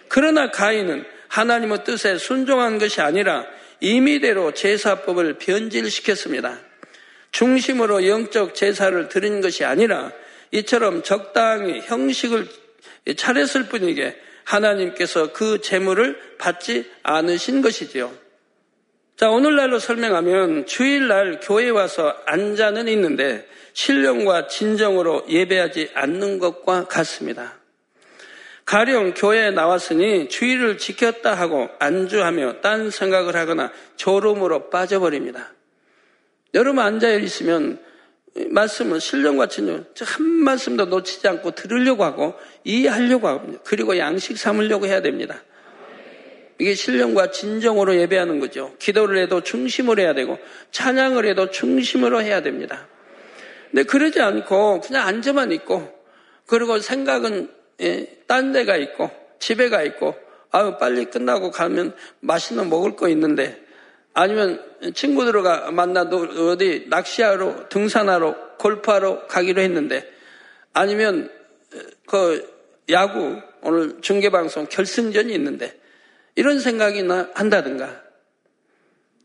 그러나 0.08 0.50
가인은 0.50 1.06
하나님의 1.28 1.84
뜻에 1.84 2.18
순종한 2.18 2.80
것이 2.80 3.02
아니라 3.02 3.46
임의대로 3.82 4.56
제사법을 4.56 5.36
변질시켰습니다. 5.36 6.58
중심으로 7.32 8.08
영적 8.08 8.56
제사를 8.56 9.10
드린 9.10 9.42
것이 9.42 9.64
아니라 9.64 10.12
이처럼 10.52 11.04
적당히 11.04 11.82
형식을 11.82 12.48
차렸을 13.16 13.68
뿐이게 13.68 14.20
하나님께서 14.44 15.34
그 15.34 15.62
재물을 15.62 16.20
받지 16.38 16.90
않으신 17.04 17.62
것이지요. 17.62 18.12
자, 19.18 19.30
오늘날로 19.30 19.80
설명하면 19.80 20.68
주일날 20.68 21.40
교회 21.42 21.70
와서 21.70 22.16
앉아는 22.26 22.88
있는데 22.90 23.48
신령과 23.74 24.48
진정으로 24.48 25.26
예배하지 25.30 25.92
않는 25.94 26.40
것과 26.40 26.86
같습니다. 26.86 27.56
가령 28.66 29.14
교회에 29.14 29.52
나왔으니 29.52 30.28
주의를 30.30 30.78
지켰다 30.78 31.34
하고 31.34 31.70
안주하며 31.80 32.62
딴 32.62 32.90
생각을 32.90 33.36
하거나 33.36 33.72
졸음으로 33.96 34.70
빠져버립니다. 34.70 35.54
여러분 36.54 36.84
앉아 36.84 37.14
있으면 37.14 37.80
말씀은 38.36 39.00
신령과 39.00 39.48
진정 39.48 39.86
한 40.00 40.26
말씀도 40.26 40.86
놓치지 40.86 41.28
않고 41.28 41.52
들으려고 41.52 42.04
하고 42.04 42.36
이해하려고 42.64 43.28
하고 43.28 43.56
그리고 43.64 43.98
양식 43.98 44.38
삼으려고 44.38 44.86
해야 44.86 45.02
됩니다. 45.02 45.44
이게 46.60 46.74
신령과 46.74 47.32
진정으로 47.32 47.96
예배하는 47.98 48.40
거죠. 48.40 48.76
기도를 48.80 49.20
해도 49.20 49.42
중심으로 49.42 50.02
해야 50.02 50.14
되고 50.14 50.38
찬양을 50.72 51.26
해도 51.26 51.52
중심으로 51.52 52.22
해야 52.22 52.42
됩니다. 52.42 52.88
근데 53.70 53.84
그러지 53.84 54.22
않고 54.22 54.82
그냥 54.82 55.08
앉아만 55.08 55.52
있고 55.52 55.94
그리고 56.46 56.80
생각은 56.80 57.52
예, 57.82 58.22
딴 58.26 58.52
데가 58.52 58.76
있고 58.78 59.12
집에 59.40 59.70
가 59.70 59.84
있고 59.84 60.16
아유 60.52 60.78
빨리 60.80 61.06
끝나고 61.06 61.52
가면 61.52 61.94
맛있는 62.22 62.70
먹을 62.70 62.96
거 62.96 63.10
있는데 63.10 63.67
아니면 64.20 64.60
친구들과 64.96 65.70
만나도 65.70 66.50
어디 66.50 66.88
낚시하러 66.90 67.70
등산하러 67.70 68.58
골프하러 68.58 69.28
가기로 69.28 69.62
했는데 69.62 70.12
아니면 70.74 71.32
그 72.08 72.52
야구 72.90 73.40
오늘 73.62 74.02
중계 74.02 74.32
방송 74.32 74.66
결승전이 74.66 75.32
있는데 75.36 75.80
이런 76.34 76.60
생각이나 76.60 77.30
한다든가 77.36 78.02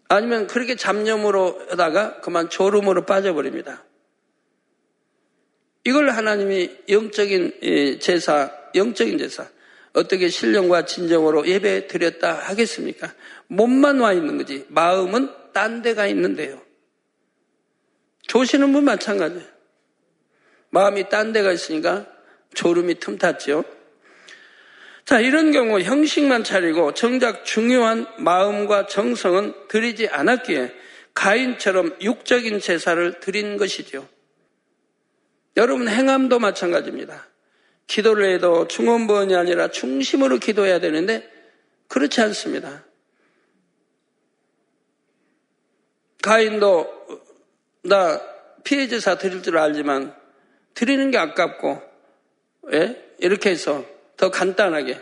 아니면 0.08 0.46
그렇게 0.46 0.76
잡념으로 0.76 1.68
하다가 1.70 2.20
그만 2.20 2.50
졸음으로 2.50 3.06
빠져버립니다. 3.06 3.82
이걸 5.84 6.10
하나님이 6.10 6.70
영적인 6.90 7.98
제사, 7.98 8.52
영적인 8.74 9.16
제사, 9.16 9.48
어떻게 9.92 10.28
신령과 10.28 10.86
진정으로 10.86 11.46
예배 11.46 11.86
드렸다 11.86 12.34
하겠습니까? 12.34 13.12
몸만 13.48 14.00
와 14.00 14.12
있는 14.12 14.38
거지. 14.38 14.64
마음은 14.68 15.30
딴 15.52 15.82
데가 15.82 16.06
있는데요. 16.08 16.60
조시는 18.22 18.72
분 18.72 18.84
마찬가지예요. 18.84 19.44
마음이 20.70 21.10
딴 21.10 21.32
데가 21.32 21.52
있으니까 21.52 22.06
졸음이 22.54 22.98
틈탔죠. 22.98 23.64
자, 25.04 25.20
이런 25.20 25.52
경우 25.52 25.80
형식만 25.80 26.44
차리고 26.44 26.94
정작 26.94 27.44
중요한 27.44 28.06
마음과 28.18 28.86
정성은 28.86 29.68
드리지 29.68 30.08
않았기에 30.08 30.72
가인처럼 31.12 31.96
육적인 32.00 32.60
제사를 32.60 33.20
드린 33.20 33.58
것이죠. 33.58 34.08
여러분 35.56 35.88
행함도 35.88 36.38
마찬가지입니다. 36.38 37.28
기도를 37.92 38.32
해도 38.32 38.66
중원번이 38.68 39.36
아니라 39.36 39.68
중심으로 39.68 40.38
기도해야 40.38 40.80
되는데 40.80 41.30
그렇지 41.88 42.22
않습니다. 42.22 42.86
가인도 46.22 46.88
나 47.82 48.18
피해 48.64 48.88
제사 48.88 49.18
드릴 49.18 49.42
줄 49.42 49.58
알지만 49.58 50.14
드리는 50.72 51.10
게 51.10 51.18
아깝고 51.18 51.82
예? 52.72 53.14
이렇게 53.18 53.50
해서 53.50 53.84
더 54.16 54.30
간단하게 54.30 54.98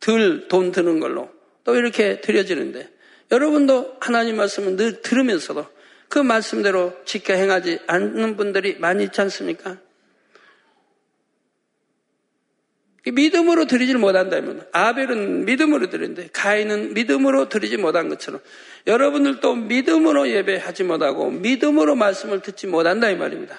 덜 0.00 0.48
돈 0.48 0.72
드는 0.72 1.00
걸로 1.00 1.28
또 1.64 1.76
이렇게 1.76 2.22
드려지는데 2.22 2.88
여러분도 3.32 3.98
하나님 4.00 4.36
말씀을 4.36 4.76
늘 4.76 5.02
들으면서도 5.02 5.66
그 6.08 6.20
말씀대로 6.20 6.94
지켜 7.04 7.34
행하지 7.34 7.80
않는 7.86 8.36
분들이 8.36 8.78
많이 8.78 9.04
있지 9.04 9.20
않습니까? 9.20 9.83
믿음으로 13.06 13.66
드리지를 13.66 14.00
못한다면 14.00 14.66
아벨은 14.72 15.44
믿음으로 15.44 15.90
드리는데 15.90 16.28
가인은 16.32 16.94
믿음으로 16.94 17.48
드리지 17.48 17.76
못한 17.76 18.08
것처럼 18.08 18.40
여러분들도 18.86 19.54
믿음으로 19.56 20.28
예배하지 20.28 20.84
못하고 20.84 21.30
믿음으로 21.30 21.94
말씀을 21.94 22.40
듣지 22.40 22.66
못한다 22.66 23.10
이 23.10 23.16
말입니다. 23.16 23.58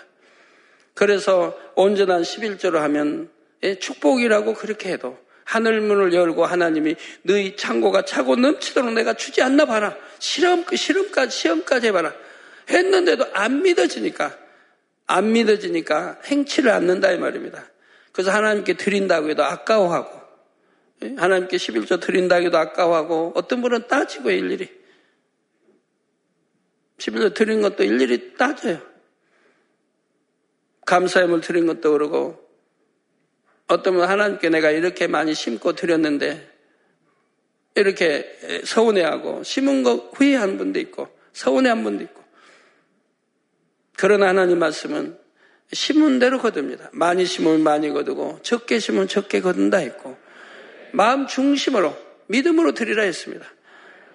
그래서 0.94 1.58
온전한 1.76 2.24
11조로 2.24 2.76
하면 2.76 3.30
예, 3.64 3.76
축복이라고 3.76 4.54
그렇게 4.54 4.92
해도 4.92 5.18
하늘 5.44 5.80
문을 5.80 6.14
열고 6.14 6.46
하나님이 6.46 6.96
너희 7.22 7.56
창고가 7.56 8.04
차고 8.04 8.36
넘치도록 8.36 8.94
내가 8.94 9.14
주지 9.14 9.42
않나 9.42 9.66
봐라. 9.66 9.96
실험, 10.20 10.66
실험까지, 10.74 11.38
시험까지 11.38 11.88
해봐라. 11.88 12.14
했는데도 12.70 13.28
안 13.34 13.62
믿어지니까, 13.62 14.36
안 15.06 15.32
믿어지니까 15.34 16.20
행치를 16.26 16.72
않는다 16.72 17.12
이 17.12 17.20
말입니다. 17.20 17.64
그래서 18.16 18.32
하나님께 18.32 18.78
드린다고 18.78 19.30
해도 19.30 19.44
아까워하고, 19.44 20.22
예? 21.04 21.16
하나님께 21.18 21.58
11조 21.58 22.00
드린다고 22.00 22.46
해도 22.46 22.58
아까워하고, 22.58 23.34
어떤 23.36 23.62
분은 23.62 23.90
따지고 23.90 24.32
일일이. 24.32 24.70
11조 26.98 27.34
드린 27.34 27.62
것도 27.62 27.84
일일이 27.84 28.38
따져요. 28.38 28.80
감사함을 30.86 31.42
드린 31.42 31.66
것도 31.68 31.92
그러고 31.92 32.42
어떤 33.68 33.96
분 33.96 34.04
하나님께 34.08 34.48
내가 34.48 34.72
이렇게 34.72 35.08
많이 35.08 35.34
심고 35.34 35.74
드렸는데 35.74 36.48
이렇게 37.74 38.62
서운해하고 38.64 39.44
심은 39.44 39.84
거 39.84 39.96
후회한 40.14 40.58
분도 40.58 40.80
있고 40.80 41.10
서운해한 41.34 41.84
분도 41.84 42.04
있고 42.04 42.24
그러나 43.98 44.28
하나님 44.28 44.60
말씀은 44.60 45.25
심은 45.74 46.20
대로 46.20 46.40
거둡니다. 46.40 46.90
많이 46.94 47.26
심으면 47.26 47.62
많이 47.62 47.90
거두고 47.90 48.40
적게 48.44 48.80
심으면 48.80 49.08
적게 49.08 49.42
거둔다 49.42 49.78
했고 49.78 50.18
마음 50.92 51.28
중심으로 51.28 51.96
믿음으로 52.28 52.74
드리라 52.74 53.04
했습니다. 53.04 53.46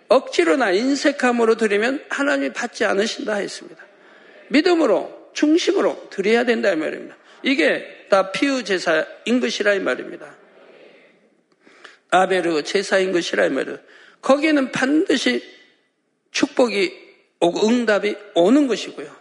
억지로나 0.09 0.73
인색함으로 0.73 1.57
드리면 1.57 2.05
하나님이 2.09 2.53
받지 2.53 2.85
않으신다 2.85 3.35
했습니다. 3.35 3.85
믿음으로 4.49 5.31
중심으로 5.35 6.09
드려야 6.11 6.45
된다 6.45 6.73
이 6.73 6.77
말입니다. 6.77 7.17
이게 7.43 8.07
다 8.09 8.33
피우 8.33 8.65
제사인 8.65 9.41
것이라 9.41 9.75
이 9.75 9.81
말입니다. 9.81 10.35
아베르 12.11 12.63
제사인 12.65 13.13
것이라 13.13 13.47
이 13.47 13.51
말이에요. 13.51 13.79
거기에는 14.21 14.73
반드시 14.73 15.43
축복이 16.33 16.93
오고 17.41 17.69
응답이 17.69 18.17
오는 18.35 18.67
것이고요. 18.67 19.15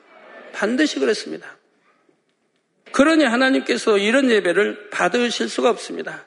반드시 0.54 1.00
그렇습니다. 1.00 1.59
그러니 2.92 3.24
하나님께서 3.24 3.98
이런 3.98 4.30
예배를 4.30 4.90
받으실 4.90 5.50
수가 5.50 5.70
없습니다. 5.70 6.26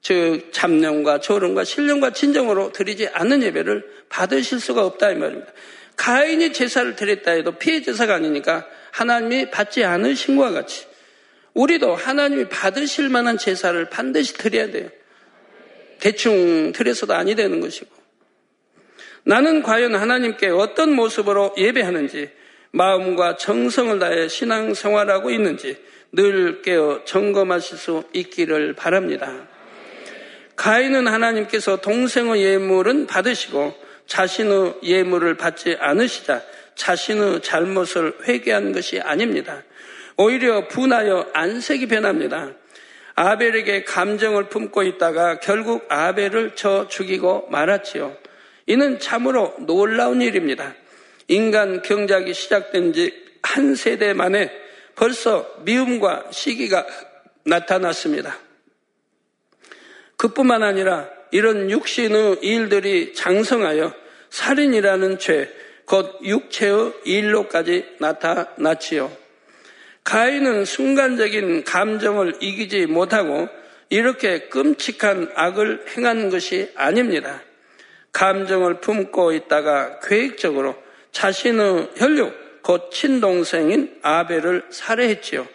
즉 0.00 0.52
참념과 0.52 1.20
조롱과 1.20 1.64
신령과 1.64 2.12
진정으로 2.12 2.72
드리지 2.72 3.08
않는 3.08 3.42
예배를 3.42 3.84
받으실 4.08 4.58
수가 4.58 4.84
없다 4.84 5.12
이 5.12 5.14
말입니다. 5.14 5.52
가인이 5.96 6.52
제사를 6.52 6.96
드렸다 6.96 7.32
해도 7.32 7.52
피해 7.52 7.82
제사가 7.82 8.14
아니니까 8.16 8.66
하나님이 8.90 9.50
받지 9.50 9.84
않으신 9.84 10.36
것과 10.36 10.50
같이 10.50 10.86
우리도 11.54 11.94
하나님이 11.94 12.48
받으실 12.48 13.08
만한 13.08 13.38
제사를 13.38 13.88
반드시 13.90 14.34
드려야 14.34 14.70
돼요. 14.70 14.88
대충 16.00 16.72
드려서도 16.72 17.14
아니 17.14 17.36
되는 17.36 17.60
것이고 17.60 17.90
나는 19.24 19.62
과연 19.62 19.94
하나님께 19.94 20.48
어떤 20.48 20.92
모습으로 20.94 21.54
예배하는지 21.56 22.30
마음과 22.72 23.36
정성을 23.36 23.98
다해 23.98 24.28
신앙 24.28 24.74
생활하고 24.74 25.30
있는지 25.30 25.76
늘 26.10 26.62
깨어 26.62 27.02
점검하실 27.04 27.78
수 27.78 28.04
있기를 28.12 28.74
바랍니다. 28.74 29.46
가인은 30.56 31.06
하나님께서 31.06 31.80
동생의 31.80 32.42
예물은 32.42 33.06
받으시고 33.06 33.74
자신의 34.06 34.74
예물을 34.82 35.36
받지 35.36 35.76
않으시자 35.78 36.42
자신의 36.74 37.42
잘못을 37.42 38.14
회개한 38.26 38.72
것이 38.72 39.00
아닙니다. 39.00 39.62
오히려 40.16 40.68
분하여 40.68 41.30
안색이 41.32 41.88
변합니다. 41.88 42.52
아벨에게 43.14 43.84
감정을 43.84 44.48
품고 44.48 44.82
있다가 44.82 45.40
결국 45.40 45.86
아벨을 45.88 46.54
쳐 46.54 46.88
죽이고 46.88 47.48
말았지요. 47.50 48.16
이는 48.66 48.98
참으로 48.98 49.54
놀라운 49.60 50.22
일입니다. 50.22 50.74
인간 51.32 51.82
경작이 51.82 52.34
시작된 52.34 52.92
지 52.92 53.22
한 53.42 53.74
세대 53.74 54.14
만에 54.14 54.50
벌써 54.94 55.46
미움과 55.64 56.26
시기가 56.30 56.86
나타났습니다. 57.44 58.38
그뿐만 60.16 60.62
아니라 60.62 61.08
이런 61.32 61.70
육신의 61.70 62.38
일들이 62.42 63.14
장성하여 63.14 63.94
살인이라는 64.30 65.18
죄, 65.18 65.50
곧 65.84 66.18
육체의 66.22 66.92
일로까지 67.04 67.96
나타났지요. 67.98 69.10
가인은 70.04 70.64
순간적인 70.64 71.64
감정을 71.64 72.36
이기지 72.40 72.86
못하고 72.86 73.48
이렇게 73.88 74.48
끔찍한 74.48 75.32
악을 75.34 75.84
행한 75.96 76.30
것이 76.30 76.70
아닙니다. 76.76 77.42
감정을 78.12 78.80
품고 78.80 79.32
있다가 79.32 80.00
계획적으로 80.00 80.81
자신의 81.12 81.90
혈육, 81.96 82.62
곧 82.62 82.90
친동생인 82.90 83.98
아벨을 84.02 84.66
살해했지요. 84.70 85.46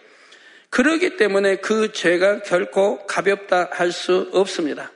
그러기 0.70 1.16
때문에 1.16 1.56
그 1.56 1.92
죄가 1.92 2.42
결코 2.42 3.06
가볍다 3.06 3.70
할 3.72 3.90
수 3.90 4.30
없습니다. 4.32 4.92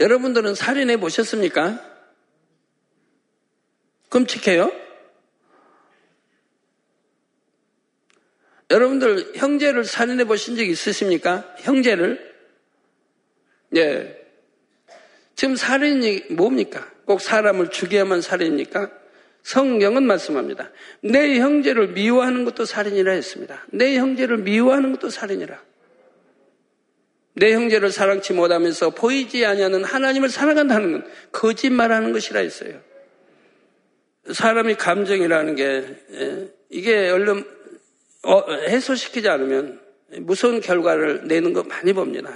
여러분들은 0.00 0.54
살인해 0.54 0.96
보셨습니까? 0.96 1.84
끔찍해요? 4.08 4.70
여러분들 8.70 9.32
형제를 9.34 9.84
살인해 9.84 10.24
보신 10.24 10.56
적 10.56 10.62
있으십니까? 10.62 11.54
형제를? 11.58 12.34
예. 13.76 14.16
지금 15.34 15.56
살인이 15.56 16.26
뭡니까? 16.30 16.88
꼭 17.08 17.22
사람을 17.22 17.70
죽여야만 17.70 18.20
살인입니까? 18.20 18.90
성경은 19.42 20.02
말씀합니다. 20.02 20.70
내 21.02 21.38
형제를 21.38 21.88
미워하는 21.88 22.44
것도 22.44 22.66
살인이라 22.66 23.12
했습니다. 23.12 23.64
내 23.72 23.96
형제를 23.96 24.36
미워하는 24.36 24.92
것도 24.92 25.08
살인이라. 25.08 25.58
내 27.32 27.54
형제를 27.54 27.90
사랑치 27.92 28.34
못하면서 28.34 28.90
보이지 28.90 29.46
아니하는 29.46 29.84
하나님을 29.84 30.28
사랑한다는 30.28 30.92
건 30.92 31.10
거짓말하는 31.32 32.12
것이라 32.12 32.40
했어요. 32.40 32.78
사람이 34.30 34.74
감정이라는 34.74 35.54
게 35.54 35.84
예, 36.12 36.48
이게 36.68 37.08
얼른 37.08 37.42
어, 38.24 38.52
해소시키지 38.52 39.30
않으면 39.30 39.80
무서운 40.18 40.60
결과를 40.60 41.22
내는 41.26 41.54
거 41.54 41.62
많이 41.62 41.94
봅니다. 41.94 42.34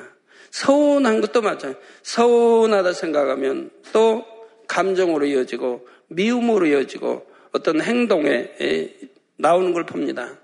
서운한 0.50 1.20
것도 1.20 1.42
맞아요. 1.42 1.74
서운하다 2.02 2.94
생각하면 2.94 3.68
또 3.92 4.31
감정으로 4.72 5.26
이어지고 5.26 5.86
미움으로 6.08 6.66
이어지고 6.66 7.26
어떤 7.52 7.82
행동에 7.82 8.48
나오는 9.36 9.74
걸 9.74 9.84
봅니다. 9.84 10.38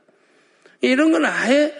이런 0.82 1.12
건 1.12 1.24
아예 1.24 1.72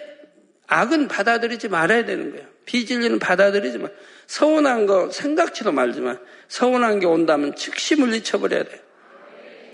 악은 0.65 1.07
받아들이지 1.07 1.67
말아야 1.69 2.05
되는 2.05 2.31
거예요. 2.31 2.47
비진리는 2.65 3.19
받아들이지만 3.19 3.91
서운한 4.25 4.87
거 4.87 5.11
생각지도 5.11 5.71
말지만 5.71 6.19
서운한 6.47 6.99
게 6.99 7.05
온다면 7.05 7.55
즉시 7.55 7.95
물리쳐버려야 7.95 8.63
돼요. 8.63 8.79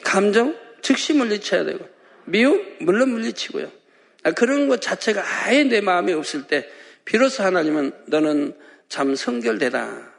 감정 0.03 0.55
즉시 0.81 1.13
물리쳐야 1.13 1.63
되고 1.63 1.87
미움 2.25 2.61
물론 2.81 3.09
물리치고요. 3.11 3.71
아, 4.23 4.31
그런 4.31 4.67
것 4.67 4.81
자체가 4.81 5.23
아예 5.45 5.63
내 5.63 5.79
마음에 5.79 6.11
없을 6.11 6.47
때 6.47 6.67
비로소 7.05 7.43
하나님은 7.43 7.93
너는 8.07 8.53
참 8.89 9.15
성결되다. 9.15 10.11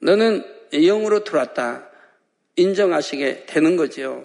너는 0.00 0.55
영으로 0.72 1.24
들어왔다. 1.24 1.88
인정하시게 2.56 3.46
되는 3.46 3.76
거지요. 3.76 4.24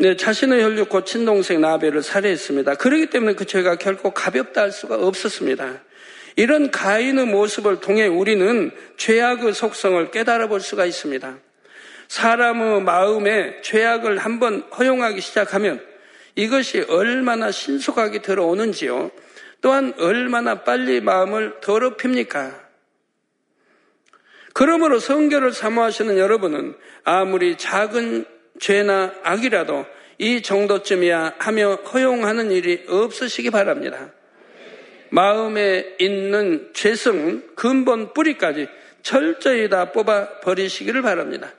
네, 0.00 0.14
자신의 0.16 0.62
혈육 0.62 0.88
고 0.88 1.02
친동생 1.02 1.60
나베를 1.60 2.04
살해했습니다. 2.04 2.76
그렇기 2.76 3.06
때문에 3.10 3.34
그 3.34 3.46
죄가 3.46 3.76
결코 3.76 4.12
가볍다 4.12 4.60
할 4.60 4.70
수가 4.70 4.94
없었습니다. 4.94 5.82
이런 6.36 6.70
가인의 6.70 7.26
모습을 7.26 7.80
통해 7.80 8.06
우리는 8.06 8.70
죄악의 8.96 9.54
속성을 9.54 10.12
깨달아 10.12 10.46
볼 10.46 10.60
수가 10.60 10.86
있습니다. 10.86 11.38
사람의 12.06 12.82
마음에 12.82 13.60
죄악을 13.62 14.18
한번 14.18 14.62
허용하기 14.78 15.20
시작하면 15.20 15.84
이것이 16.36 16.86
얼마나 16.88 17.50
신속하게 17.50 18.22
들어오는지요. 18.22 19.10
또한 19.60 19.92
얼마나 19.98 20.62
빨리 20.62 21.00
마음을 21.00 21.58
더럽힙니까? 21.60 22.67
그러므로 24.58 24.98
성결을 24.98 25.52
사모하시는 25.52 26.18
여러분은 26.18 26.74
아무리 27.04 27.56
작은 27.56 28.24
죄나 28.58 29.14
악이라도 29.22 29.86
이 30.18 30.42
정도쯤이야 30.42 31.34
하며 31.38 31.76
허용하는 31.76 32.50
일이 32.50 32.84
없으시기 32.88 33.50
바랍니다. 33.50 34.10
마음에 35.10 35.94
있는 36.00 36.70
죄성은 36.72 37.54
근본 37.54 38.12
뿌리까지 38.12 38.66
철저히 39.02 39.68
다 39.68 39.92
뽑아 39.92 40.40
버리시기를 40.40 41.02
바랍니다. 41.02 41.52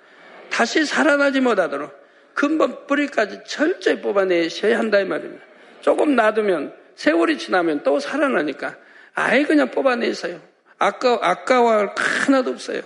다시 0.50 0.84
살아나지 0.84 1.40
못하도록 1.40 1.90
근본 2.34 2.86
뿌리까지 2.86 3.44
철저히 3.48 4.02
뽑아내셔야 4.02 4.78
한다 4.78 5.00
이 5.00 5.06
말입니다. 5.06 5.42
조금 5.80 6.18
놔두면 6.18 6.74
세월이 6.96 7.38
지나면 7.38 7.84
또 7.84 8.02
살아나니까 8.02 8.76
아예 9.14 9.44
그냥 9.44 9.72
뽑아내세요. 9.72 10.49
아까, 10.80 11.20
아까워할 11.22 11.94
하나도 11.96 12.52
없어요. 12.52 12.82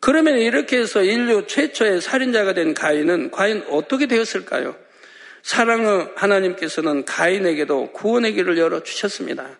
그러면 0.00 0.38
이렇게 0.38 0.78
해서 0.78 1.02
인류 1.02 1.46
최초의 1.46 2.00
살인자가 2.00 2.54
된 2.54 2.72
가인은 2.72 3.30
과연 3.30 3.66
어떻게 3.68 4.06
되었을까요? 4.06 4.74
사랑의 5.42 6.10
하나님께서는 6.16 7.04
가인에게도 7.04 7.92
구원의 7.92 8.32
길을 8.32 8.58
열어주셨습니다. 8.58 9.58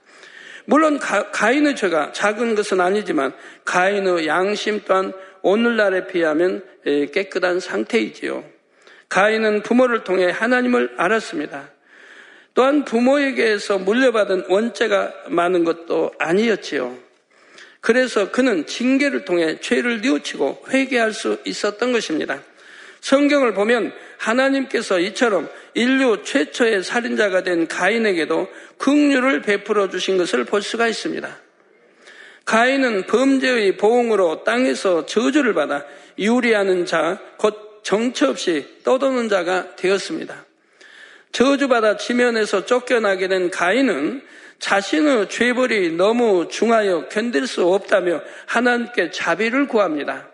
물론 0.64 0.98
가, 0.98 1.50
인의 1.50 1.76
죄가 1.76 2.12
작은 2.12 2.54
것은 2.54 2.80
아니지만 2.80 3.34
가인의 3.64 4.26
양심 4.26 4.82
또한 4.86 5.12
오늘날에 5.42 6.06
비하면 6.06 6.64
깨끗한 6.84 7.60
상태이지요. 7.60 8.44
가인은 9.08 9.62
부모를 9.62 10.04
통해 10.04 10.30
하나님을 10.30 10.94
알았습니다. 10.96 11.70
또한 12.54 12.84
부모에게서 12.84 13.78
물려받은 13.78 14.44
원죄가 14.48 15.12
많은 15.28 15.64
것도 15.64 16.12
아니었지요. 16.18 16.96
그래서 17.80 18.30
그는 18.30 18.66
징계를 18.66 19.24
통해 19.24 19.58
죄를 19.60 20.02
뉘우치고 20.02 20.64
회개할 20.68 21.12
수 21.12 21.38
있었던 21.44 21.92
것입니다. 21.92 22.42
성경을 23.00 23.54
보면 23.54 23.92
하나님께서 24.18 25.00
이처럼 25.00 25.48
인류 25.74 26.22
최초의 26.22 26.82
살인자가 26.82 27.42
된 27.42 27.66
가인에게도 27.66 28.48
긍휼을 28.78 29.40
베풀어 29.42 29.88
주신 29.88 30.18
것을 30.18 30.44
볼 30.44 30.60
수가 30.60 30.88
있습니다. 30.88 31.38
가인은 32.44 33.06
범죄의 33.06 33.76
보응으로 33.76 34.44
땅에서 34.44 35.06
저주를 35.06 35.54
받아 35.54 35.84
유리하는 36.18 36.84
자, 36.84 37.18
곧 37.38 37.80
정처 37.82 38.28
없이 38.28 38.66
떠도는 38.84 39.28
자가 39.28 39.76
되었습니다. 39.76 40.44
저주받아 41.32 41.96
지면에서 41.96 42.66
쫓겨나게 42.66 43.28
된 43.28 43.50
가인은 43.50 44.22
자신의 44.58 45.28
죄벌이 45.28 45.92
너무 45.92 46.48
중하여 46.48 47.08
견딜 47.08 47.46
수 47.46 47.64
없다며 47.66 48.20
하나님께 48.46 49.10
자비를 49.10 49.68
구합니다. 49.68 50.28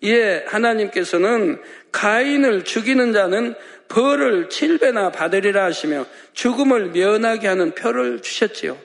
이에 0.00 0.44
하나님께서는 0.46 1.60
가인을 1.92 2.64
죽이는 2.64 3.12
자는 3.12 3.54
벌을 3.88 4.48
7배나 4.48 5.12
받으리라 5.12 5.64
하시며 5.64 6.06
죽음을 6.32 6.90
면하게 6.90 7.48
하는 7.48 7.74
표를 7.74 8.20
주셨지요. 8.20 8.78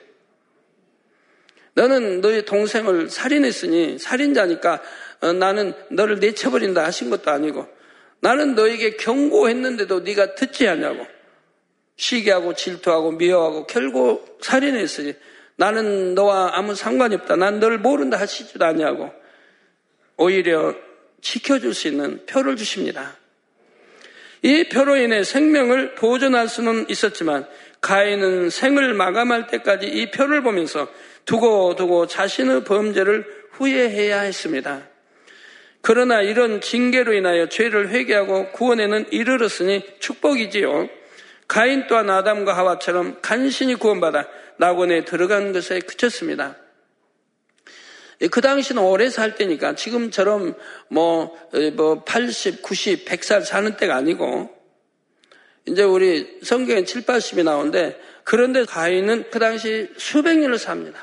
너는 1.74 2.20
너의 2.20 2.44
동생을 2.44 3.08
살인했으니 3.08 3.98
살인자니까 3.98 4.82
어, 5.22 5.32
나는 5.32 5.72
너를 5.90 6.18
내쳐버린다 6.18 6.84
하신 6.84 7.10
것도 7.10 7.30
아니고 7.30 7.66
나는 8.20 8.54
너에게 8.54 8.96
경고했는데도 8.96 10.00
네가 10.00 10.34
듣지 10.34 10.68
않냐고 10.68 11.06
시기하고 12.00 12.54
질투하고 12.54 13.12
미워하고 13.12 13.66
결국 13.66 14.38
살인했으니 14.40 15.14
나는 15.56 16.14
너와 16.14 16.52
아무 16.54 16.74
상관이 16.74 17.14
없다. 17.16 17.36
난 17.36 17.60
너를 17.60 17.78
모른다 17.78 18.18
하시지도 18.18 18.64
않냐고 18.64 19.12
오히려 20.16 20.74
지켜줄 21.20 21.74
수 21.74 21.88
있는 21.88 22.24
표를 22.24 22.56
주십니다. 22.56 23.16
이 24.42 24.64
표로 24.70 24.96
인해 24.96 25.22
생명을 25.22 25.94
보존할 25.94 26.48
수는 26.48 26.86
있었지만 26.88 27.46
가인은 27.82 28.48
생을 28.48 28.94
마감할 28.94 29.48
때까지 29.48 29.86
이 29.86 30.10
표를 30.10 30.42
보면서 30.42 30.88
두고 31.26 31.76
두고 31.76 32.06
자신의 32.06 32.64
범죄를 32.64 33.26
후회해야 33.52 34.22
했습니다. 34.22 34.88
그러나 35.82 36.22
이런 36.22 36.62
징계로 36.62 37.12
인하여 37.12 37.50
죄를 37.50 37.90
회개하고 37.90 38.52
구원에는 38.52 39.12
이르렀으니 39.12 39.82
축복이지요. 39.98 40.99
가인 41.50 41.88
또한 41.88 42.08
아담과 42.08 42.56
하와처럼 42.56 43.18
간신히 43.22 43.74
구원받아 43.74 44.24
낙원에 44.58 45.04
들어간 45.04 45.52
것에 45.52 45.80
그쳤습니다. 45.80 46.54
그 48.30 48.40
당시는 48.40 48.80
오래 48.80 49.10
살 49.10 49.34
때니까 49.34 49.74
지금처럼 49.74 50.54
뭐, 50.88 51.36
뭐 51.74 52.04
80, 52.04 52.62
90, 52.62 53.04
100살 53.04 53.44
사는 53.44 53.76
때가 53.76 53.96
아니고 53.96 54.48
이제 55.66 55.82
우리 55.82 56.38
성경에 56.44 56.84
7, 56.84 57.02
80이 57.02 57.42
나오는데 57.42 58.00
그런데 58.22 58.64
가인은 58.64 59.30
그 59.32 59.40
당시 59.40 59.88
수백 59.96 60.38
년을 60.38 60.56
삽니다. 60.56 61.00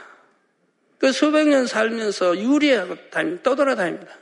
그 0.97 1.11
수백 1.11 1.49
년 1.49 1.67
살면서 1.67 2.39
유리하고 2.39 2.95
다닙니다. 3.09 3.43
떠돌아다닙니다. 3.43 4.13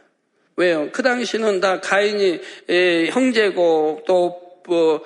왜요? 0.55 0.89
그 0.91 1.03
당시는 1.03 1.59
다 1.59 1.81
가인이 1.81 2.41
형제고 3.11 4.01
또 4.07 4.45
뭐 4.67 5.01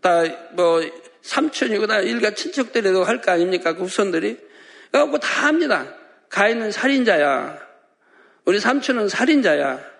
다뭐 0.00 0.82
삼촌이거나 1.22 2.00
일가 2.00 2.34
친척들에도 2.34 3.04
할 3.04 3.20
거 3.20 3.32
아닙니까? 3.32 3.74
그 3.74 3.84
후손들이. 3.84 4.38
그래갖고 4.90 5.18
다 5.18 5.46
합니다. 5.48 5.94
가인은 6.28 6.72
살인자야. 6.72 7.60
우리 8.44 8.58
삼촌은 8.58 9.08
살인자야. 9.08 9.92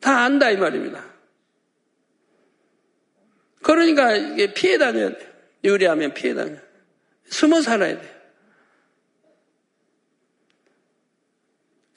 다 0.00 0.18
안다 0.24 0.50
이 0.50 0.56
말입니다. 0.56 1.04
그러니까 3.62 4.16
이게 4.16 4.52
피해 4.54 4.78
다녀야 4.78 5.10
돼요. 5.16 5.28
유리하면 5.62 6.14
피해 6.14 6.34
다녀. 6.34 6.56
숨어 7.28 7.60
살아야 7.62 8.00
돼요. 8.00 8.20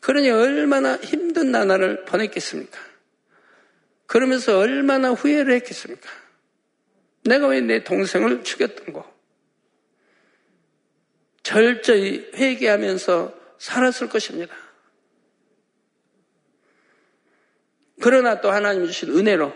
그러니 0.02 0.30
얼마나 0.30 0.98
힘든 0.98 1.52
나날을 1.52 2.04
보냈겠습니까? 2.04 2.78
그러면서 4.06 4.58
얼마나 4.60 5.12
후회를 5.12 5.54
했겠습니까? 5.56 6.10
내가 7.26 7.48
왜 7.48 7.62
내 7.62 7.84
동생을 7.84 8.44
죽였던 8.44 8.94
거? 8.94 9.12
철저히 11.44 12.30
회개하면서 12.36 13.34
살았을 13.58 14.10
것입니다. 14.10 14.56
그러나 18.02 18.42
또 18.42 18.52
하나님 18.52 18.86
주신 18.86 19.10
은혜로 19.18 19.54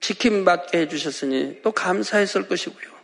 지킴받게 0.00 0.80
해주셨으니 0.80 1.62
또 1.62 1.72
감사했을 1.72 2.48
것이고요. 2.48 2.96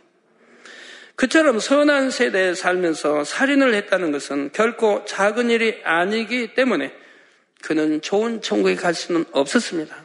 그처럼 1.15 1.59
선한 1.59 2.11
세대에 2.11 2.55
살면서 2.55 3.23
살인을 3.23 3.73
했다는 3.75 4.11
것은 4.11 4.51
결코 4.51 5.05
작은 5.05 5.49
일이 5.49 5.81
아니기 5.83 6.53
때문에 6.53 6.93
그는 7.61 8.01
좋은 8.01 8.41
천국에 8.41 8.75
갈 8.75 8.93
수는 8.93 9.25
없었습니다. 9.31 10.02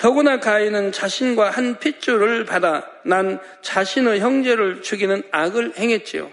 더구나 0.00 0.40
가인은 0.40 0.92
자신과 0.92 1.50
한 1.50 1.78
핏줄을 1.78 2.46
받아 2.46 2.90
난 3.04 3.38
자신의 3.60 4.20
형제를 4.20 4.80
죽이는 4.80 5.22
악을 5.30 5.74
행했지요. 5.76 6.32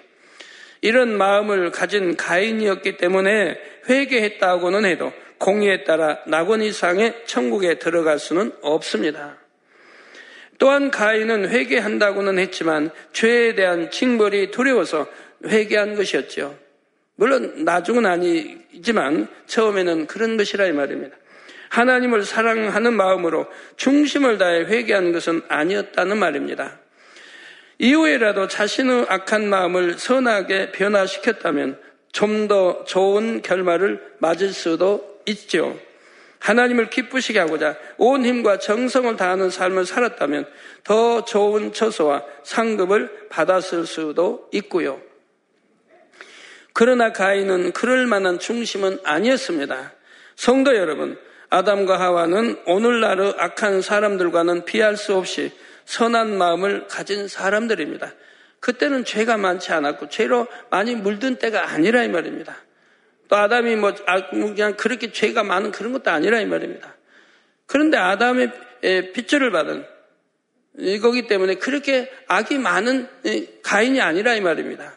이런 0.79 1.17
마음을 1.17 1.71
가진 1.71 2.15
가인이었기 2.15 2.95
때문에 2.95 3.59
회개했다고는 3.89 4.85
해도 4.85 5.11
공의에 5.37 5.83
따라 5.83 6.19
낙원 6.27 6.61
이상의 6.61 7.23
천국에 7.25 7.77
들어갈 7.77 8.19
수는 8.19 8.53
없습니다. 8.61 9.35
또한 10.59 10.89
가인은 10.89 11.49
회개한다고는 11.49 12.39
했지만 12.39 12.89
죄에 13.11 13.53
대한 13.55 13.91
징벌이 13.91 14.49
두려워서 14.51 15.07
회개한 15.45 15.95
것이었죠. 15.95 16.57
물론 17.15 17.65
나중은 17.65 18.05
아니지만 18.05 19.27
처음에는 19.45 20.07
그런 20.07 20.37
것이라 20.37 20.67
이 20.67 20.71
말입니다. 20.71 21.17
하나님을 21.69 22.23
사랑하는 22.23 22.93
마음으로 22.93 23.47
중심을 23.75 24.37
다해 24.37 24.61
회개한 24.65 25.11
것은 25.11 25.41
아니었다는 25.47 26.17
말입니다. 26.17 26.79
이후에라도 27.79 28.47
자신의 28.47 29.05
악한 29.09 29.49
마음을 29.49 29.97
선하게 29.97 30.71
변화시켰다면 30.71 31.79
좀 32.11 32.47
더 32.47 32.83
좋은 32.85 33.41
결말을 33.41 34.15
맞을 34.19 34.51
수도 34.51 35.21
있죠. 35.27 35.77
하나님을 36.39 36.89
기쁘시게 36.89 37.39
하고자 37.39 37.77
온 37.97 38.25
힘과 38.25 38.59
정성을 38.59 39.15
다하는 39.17 39.49
삶을 39.49 39.85
살았다면 39.85 40.47
더 40.83 41.25
좋은 41.25 41.73
처소와 41.73 42.23
상급을 42.43 43.27
받았을 43.29 43.85
수도 43.85 44.47
있고요. 44.53 45.01
그러나 46.73 47.11
가인은 47.11 47.73
그럴 47.73 48.07
만한 48.07 48.39
중심은 48.39 48.99
아니었습니다. 49.03 49.93
성도 50.35 50.75
여러분, 50.75 51.19
아담과 51.49 51.99
하와는 51.99 52.57
오늘날의 52.65 53.35
악한 53.37 53.81
사람들과는 53.81 54.65
비할 54.65 54.97
수 54.97 55.15
없이 55.15 55.51
선한 55.85 56.37
마음을 56.37 56.87
가진 56.87 57.27
사람들입니다. 57.27 58.13
그때는 58.59 59.05
죄가 59.05 59.37
많지 59.37 59.71
않았고 59.71 60.09
죄로 60.09 60.47
많이 60.69 60.95
물든 60.95 61.37
때가 61.37 61.69
아니라 61.69 62.03
이 62.03 62.09
말입니다. 62.09 62.57
또 63.29 63.35
아담이 63.35 63.75
뭐, 63.75 63.93
아, 64.05 64.19
뭐 64.33 64.53
그냥 64.53 64.75
그렇게 64.75 65.11
죄가 65.11 65.43
많은 65.43 65.71
그런 65.71 65.93
것도 65.93 66.11
아니라 66.11 66.39
이 66.39 66.45
말입니다. 66.45 66.95
그런데 67.65 67.97
아담의 67.97 68.51
핏줄을 69.13 69.51
받은 69.51 69.85
이거기 70.77 71.27
때문에 71.27 71.55
그렇게 71.55 72.11
악이 72.27 72.57
많은 72.57 73.07
가인이 73.63 74.01
아니라 74.01 74.35
이 74.35 74.41
말입니다. 74.41 74.96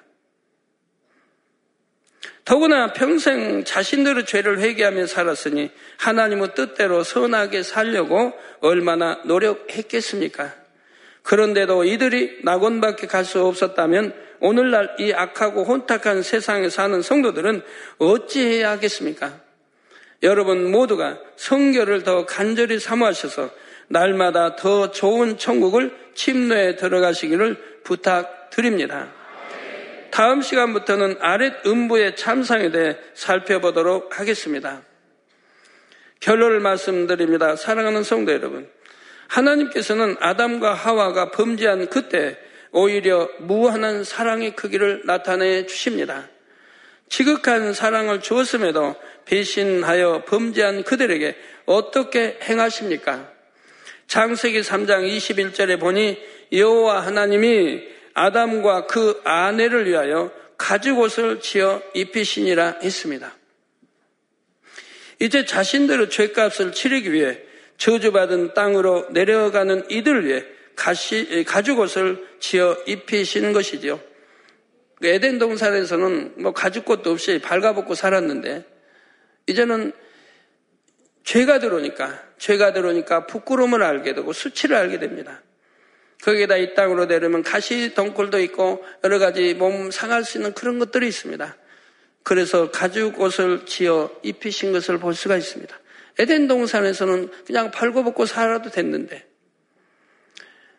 더구나 2.44 2.92
평생 2.92 3.64
자신들의 3.64 4.26
죄를 4.26 4.58
회개하며 4.60 5.06
살았으니 5.06 5.70
하나님의 5.98 6.54
뜻대로 6.54 7.04
선하게 7.04 7.62
살려고 7.62 8.32
얼마나 8.60 9.20
노력했겠습니까? 9.24 10.54
그런데도 11.22 11.84
이들이 11.84 12.40
낙원밖에 12.44 13.06
갈 13.06 13.24
수 13.24 13.44
없었다면 13.44 14.14
오늘날 14.40 14.96
이 14.98 15.12
악하고 15.12 15.64
혼탁한 15.64 16.22
세상에 16.22 16.70
사는 16.70 17.02
성도들은 17.02 17.62
어찌해야 17.98 18.70
하겠습니까? 18.70 19.38
여러분 20.22 20.70
모두가 20.70 21.18
성결을 21.36 22.02
더 22.02 22.26
간절히 22.26 22.78
사모하셔서 22.78 23.50
날마다 23.88 24.56
더 24.56 24.90
좋은 24.90 25.36
천국을 25.38 25.94
침노에 26.14 26.76
들어가시기를 26.76 27.82
부탁드립니다. 27.84 29.12
다음 30.10 30.42
시간부터는 30.42 31.16
아랫 31.20 31.66
음부의 31.66 32.16
참상에 32.16 32.70
대해 32.70 32.96
살펴보도록 33.14 34.18
하겠습니다. 34.18 34.82
결론을 36.20 36.60
말씀드립니다. 36.60 37.56
사랑하는 37.56 38.02
성도 38.02 38.32
여러분. 38.32 38.68
하나님께서는 39.28 40.16
아담과 40.20 40.74
하와가 40.74 41.30
범죄한 41.30 41.88
그때 41.88 42.36
오히려 42.72 43.28
무한한 43.38 44.04
사랑의 44.04 44.54
크기를 44.54 45.02
나타내 45.04 45.66
주십니다. 45.66 46.28
지극한 47.08 47.72
사랑을 47.72 48.20
주었음에도 48.20 48.96
배신하여 49.24 50.24
범죄한 50.26 50.84
그들에게 50.84 51.36
어떻게 51.66 52.38
행하십니까? 52.42 53.28
창세기 54.06 54.60
3장 54.60 55.08
21절에 55.08 55.78
보니 55.78 56.18
여호와 56.52 57.06
하나님이 57.06 57.99
아담과 58.20 58.86
그 58.86 59.18
아내를 59.24 59.86
위하여 59.86 60.30
가죽옷을 60.58 61.40
지어 61.40 61.82
입히시니라 61.94 62.80
했습니다. 62.82 63.34
이제 65.20 65.46
자신들의 65.46 66.10
죄값을 66.10 66.72
치르기 66.72 67.12
위해 67.14 67.38
저주받은 67.78 68.52
땅으로 68.52 69.06
내려가는 69.10 69.90
이들을 69.90 70.26
위해 70.26 70.44
가시, 70.76 71.44
가죽옷을 71.46 72.26
지어 72.40 72.76
입히시는 72.86 73.54
것이지요. 73.54 73.98
그 75.00 75.06
에덴 75.06 75.38
동산에서는 75.38 76.42
뭐 76.42 76.52
가죽옷도 76.52 77.12
없이 77.12 77.38
발가벗고 77.38 77.94
살았는데 77.94 78.64
이제는 79.46 79.92
죄가 81.24 81.58
들어오니까 81.58 82.22
죄가 82.36 82.74
들어오니까 82.74 83.26
부끄러움을 83.26 83.82
알게 83.82 84.12
되고 84.12 84.34
수치를 84.34 84.76
알게 84.76 84.98
됩니다. 84.98 85.42
거기에다 86.22 86.56
이 86.56 86.74
땅으로 86.74 87.06
내려면 87.06 87.42
가시 87.42 87.94
덩굴도 87.94 88.40
있고 88.40 88.84
여러 89.04 89.18
가지 89.18 89.54
몸 89.54 89.90
상할 89.90 90.24
수 90.24 90.38
있는 90.38 90.52
그런 90.52 90.78
것들이 90.78 91.08
있습니다. 91.08 91.56
그래서 92.22 92.70
가죽 92.70 93.20
옷을 93.20 93.64
지어 93.66 94.10
입히신 94.22 94.72
것을 94.72 94.98
볼 94.98 95.14
수가 95.14 95.36
있습니다. 95.36 95.78
에덴 96.18 96.48
동산에서는 96.48 97.30
그냥 97.46 97.70
발고벗고 97.70 98.26
살아도 98.26 98.70
됐는데 98.70 99.26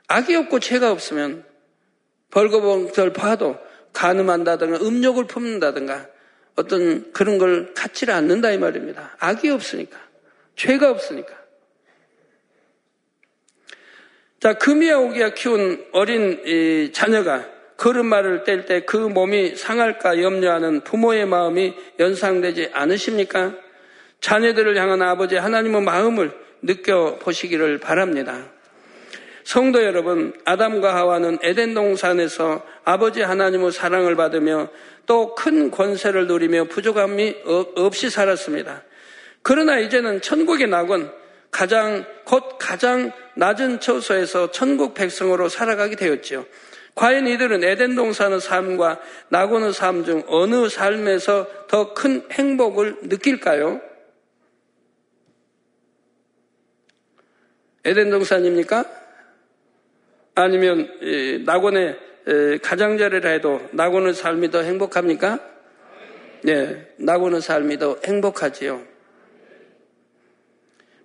악이 0.08 0.36
없고 0.36 0.60
죄가 0.60 0.92
없으면 0.92 1.44
벌거벗은 2.30 2.88
것을 2.90 3.14
봐도 3.14 3.58
가늠한다든가 3.94 4.86
음욕을 4.86 5.26
품는다든가 5.26 6.08
어떤 6.56 7.12
그런 7.12 7.38
걸 7.38 7.74
갖지를 7.74 8.14
않는다 8.14 8.52
이 8.52 8.58
말입니다. 8.58 9.16
악이 9.20 9.50
없으니까 9.50 9.98
죄가 10.56 10.92
없으니까 10.92 11.41
자 14.42 14.54
금이야 14.54 14.98
오기야 14.98 15.36
키운 15.36 15.86
어린 15.92 16.92
자녀가 16.94 17.46
걸음마를 17.78 18.44
뗄 18.44 18.66
때 18.66 18.82
그 18.88 18.98
몸이 18.98 19.56
상할까 19.56 20.20
염려하는 20.20 20.82
부모의 20.82 21.28
마음이 21.28 21.76
연상되지 22.00 22.72
않으십니까? 22.74 23.54
자녀들을 24.20 24.76
향한 24.78 25.04
아버지 25.04 25.36
하나님의 25.36 25.84
마음을 25.84 26.32
느껴보시기를 26.64 27.78
바랍니다. 27.78 28.48
성도 29.44 29.84
여러분, 29.84 30.34
아담과 30.44 30.96
하와는 30.96 31.38
에덴 31.44 31.76
동산에서 31.76 32.64
아버지 32.84 33.22
하나님의 33.22 33.72
사랑을 33.72 34.16
받으며 34.16 34.70
또 35.06 35.36
큰 35.36 35.70
권세를 35.70 36.26
누리며 36.26 36.64
부족함이 36.64 37.36
없이 37.76 38.10
살았습니다. 38.10 38.82
그러나 39.44 39.78
이제는 39.78 40.22
천국의 40.22 40.68
낙원, 40.68 41.12
가장, 41.52 42.06
곧 42.26 42.58
가장 42.60 43.12
낮은 43.36 43.80
처소에서 43.80 44.52
천국 44.52 44.94
백성으로 44.94 45.50
살아가게 45.50 45.96
되었지요. 45.96 46.46
과연 46.96 47.28
이들은 47.28 47.64
에덴 47.64 47.96
동산의 47.96 48.42
삶과 48.42 49.00
낙원의 49.30 49.74
삶 49.74 50.04
중 50.04 50.24
어느 50.28 50.68
삶에서 50.68 51.68
더 51.68 51.94
큰 51.94 52.28
행복을 52.32 52.98
느낄까요? 53.04 53.82
에덴 57.86 58.10
동산입니까? 58.10 58.86
아니면 60.36 60.90
낙원의 61.46 62.00
가장자리라 62.62 63.30
해도 63.32 63.62
낙원의 63.72 64.14
삶이 64.14 64.52
더 64.52 64.62
행복합니까? 64.62 65.40
네, 66.44 66.94
낙원의 66.98 67.42
삶이 67.42 67.80
더 67.80 67.98
행복하지요. 68.06 68.84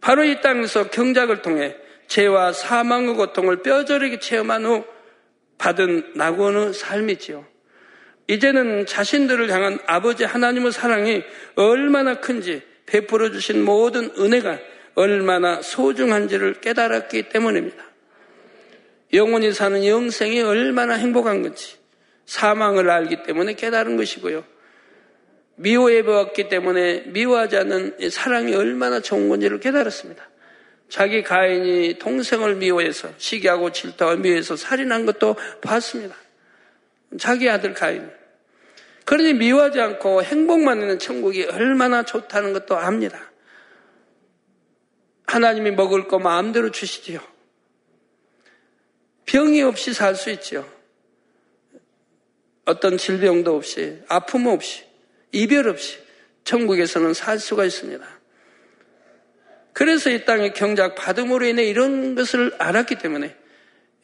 바로 0.00 0.24
이 0.24 0.40
땅에서 0.40 0.90
경작을 0.90 1.42
통해 1.42 1.76
죄와 2.08 2.52
사망의 2.52 3.14
고통을 3.14 3.62
뼈저리게 3.62 4.20
체험한 4.20 4.64
후 4.64 4.84
받은 5.58 6.12
낙원의 6.14 6.74
삶이지요. 6.74 7.46
이제는 8.28 8.86
자신들을 8.86 9.50
향한 9.50 9.78
아버지 9.86 10.24
하나님의 10.24 10.72
사랑이 10.72 11.22
얼마나 11.54 12.20
큰지 12.20 12.62
베풀어 12.86 13.30
주신 13.30 13.64
모든 13.64 14.10
은혜가 14.18 14.58
얼마나 14.94 15.62
소중한지를 15.62 16.60
깨달았기 16.60 17.28
때문입니다. 17.28 17.84
영원히 19.12 19.52
사는 19.52 19.84
영생이 19.84 20.42
얼마나 20.42 20.94
행복한 20.94 21.42
건지 21.42 21.76
사망을 22.24 22.90
알기 22.90 23.22
때문에 23.22 23.54
깨달은 23.54 23.96
것이고요. 23.96 24.44
미워해 25.56 26.02
보았기 26.02 26.48
때문에 26.48 27.04
미워하지 27.06 27.56
않는 27.56 28.10
사랑이 28.10 28.54
얼마나 28.54 29.00
좋은 29.00 29.28
건지를 29.28 29.60
깨달았습니다. 29.60 30.28
자기 30.88 31.22
가인이 31.22 31.98
동생을 31.98 32.56
미워해서 32.56 33.10
시기하고 33.18 33.72
질투하고 33.72 34.20
미워해서 34.20 34.56
살인한 34.56 35.06
것도 35.06 35.36
봤습니다. 35.60 36.14
자기 37.18 37.48
아들 37.48 37.74
가인. 37.74 38.10
그러니 39.04 39.34
미워하지 39.34 39.80
않고 39.80 40.22
행복만 40.22 40.80
있는 40.80 40.98
천국이 40.98 41.44
얼마나 41.44 42.02
좋다는 42.02 42.52
것도 42.52 42.76
압니다. 42.76 43.32
하나님이 45.26 45.72
먹을 45.72 46.08
거 46.08 46.18
마음대로 46.18 46.70
주시지요. 46.70 47.20
병이 49.26 49.62
없이 49.62 49.92
살 49.92 50.14
수 50.14 50.30
있죠. 50.30 50.68
어떤 52.64 52.98
질병도 52.98 53.54
없이, 53.54 54.02
아픔 54.08 54.46
없이, 54.46 54.84
이별 55.30 55.68
없이 55.68 55.98
천국에서는 56.44 57.14
살 57.14 57.38
수가 57.38 57.64
있습니다. 57.64 58.15
그래서 59.76 60.08
이 60.08 60.24
땅의 60.24 60.54
경작 60.54 60.94
받음으로 60.94 61.44
인해 61.44 61.64
이런 61.64 62.14
것을 62.14 62.50
알았기 62.56 62.94
때문에 62.94 63.36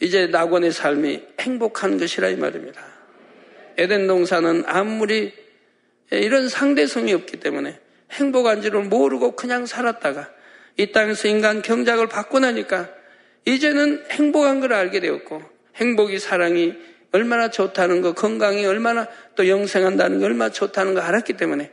이제 0.00 0.26
낙원의 0.26 0.70
삶이 0.70 1.22
행복한 1.40 1.96
것이라 1.96 2.28
이 2.28 2.37
말입니다. 2.37 2.85
에덴 3.78 4.06
동산은 4.06 4.64
아무리 4.66 5.32
이런 6.11 6.50
상대성이 6.50 7.14
없기 7.14 7.40
때문에 7.40 7.80
행복한 8.11 8.61
지를 8.61 8.82
모르고 8.82 9.35
그냥 9.35 9.64
살았다가 9.64 10.28
이 10.76 10.92
땅에서 10.92 11.28
인간 11.28 11.62
경작을 11.62 12.06
받고 12.06 12.40
나니까 12.40 12.90
이제는 13.46 14.04
행복한 14.11 14.61
걸 14.61 14.74
알게 14.74 15.00
되었고 15.00 15.42
행복이 15.76 16.18
사랑이 16.18 16.74
얼마나 17.12 17.48
좋다는 17.48 18.02
거, 18.02 18.12
건강이 18.12 18.66
얼마나 18.66 19.08
또 19.37 19.48
영생한다는 19.48 20.18
게 20.18 20.26
얼마나 20.26 20.50
좋다는 20.50 20.92
거 20.92 21.00
알았기 21.00 21.32
때문에 21.38 21.72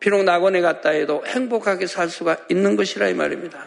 비록 0.00 0.22
낙원에 0.24 0.60
갔다 0.60 0.90
해도 0.90 1.22
행복하게 1.26 1.86
살 1.86 2.08
수가 2.08 2.36
있는 2.48 2.76
것이라 2.76 3.08
이 3.08 3.14
말입니다. 3.14 3.66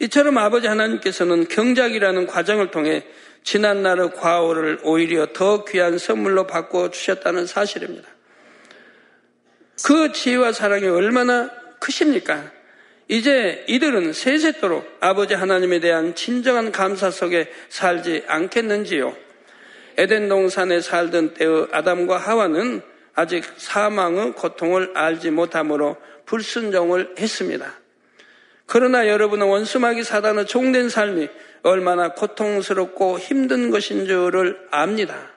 이처럼 0.00 0.38
아버지 0.38 0.66
하나님께서는 0.66 1.48
경작이라는 1.48 2.26
과정을 2.26 2.70
통해 2.70 3.04
지난 3.42 3.82
날의 3.82 4.12
과오를 4.12 4.80
오히려 4.82 5.26
더 5.32 5.64
귀한 5.64 5.98
선물로 5.98 6.46
바꿔 6.46 6.90
주셨다는 6.90 7.46
사실입니다. 7.46 8.08
그 9.84 10.12
지혜와 10.12 10.52
사랑이 10.52 10.86
얼마나 10.86 11.50
크십니까? 11.78 12.50
이제 13.08 13.64
이들은 13.68 14.14
세세토록 14.14 14.98
아버지 15.00 15.34
하나님에 15.34 15.80
대한 15.80 16.14
진정한 16.14 16.72
감사 16.72 17.10
속에 17.10 17.50
살지 17.68 18.24
않겠는지요? 18.26 19.14
에덴 19.98 20.28
동산에 20.28 20.80
살던 20.80 21.34
때의 21.34 21.68
아담과 21.70 22.16
하와는 22.16 22.82
아직 23.14 23.44
사망의 23.56 24.32
고통을 24.32 24.92
알지 24.94 25.30
못하므로 25.30 25.96
불순종을 26.26 27.14
했습니다. 27.18 27.72
그러나 28.66 29.08
여러분은 29.08 29.46
원수마귀 29.46 30.04
사단의 30.04 30.46
종된 30.46 30.88
삶이 30.88 31.28
얼마나 31.62 32.12
고통스럽고 32.14 33.18
힘든 33.18 33.70
것인 33.70 34.06
줄을 34.06 34.58
압니다. 34.70 35.30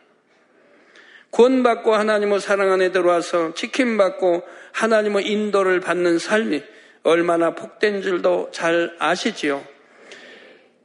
구원받고 1.29 1.93
하나님의 1.93 2.39
사랑 2.39 2.71
안에 2.71 2.91
들어와서 2.91 3.53
지킴받고 3.53 4.43
하나님의 4.71 5.27
인도를 5.27 5.79
받는 5.81 6.19
삶이 6.19 6.63
얼마나 7.03 7.53
복된 7.53 8.01
줄도 8.01 8.49
잘 8.51 8.95
아시지요. 8.99 9.63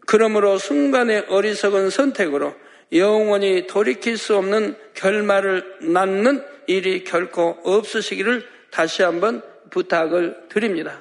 그러므로 0.07 0.59
순간의 0.59 1.26
어리석은 1.28 1.90
선택으로 1.90 2.55
영원히 2.93 3.66
돌이킬 3.66 4.18
수 4.18 4.36
없는 4.36 4.76
결말을 4.95 5.78
낳는 5.80 6.45
일이 6.73 7.05
결코 7.05 7.59
없으시기를 7.62 8.47
다시 8.70 9.03
한번 9.03 9.43
부탁을 9.70 10.49
드립니다. 10.49 11.01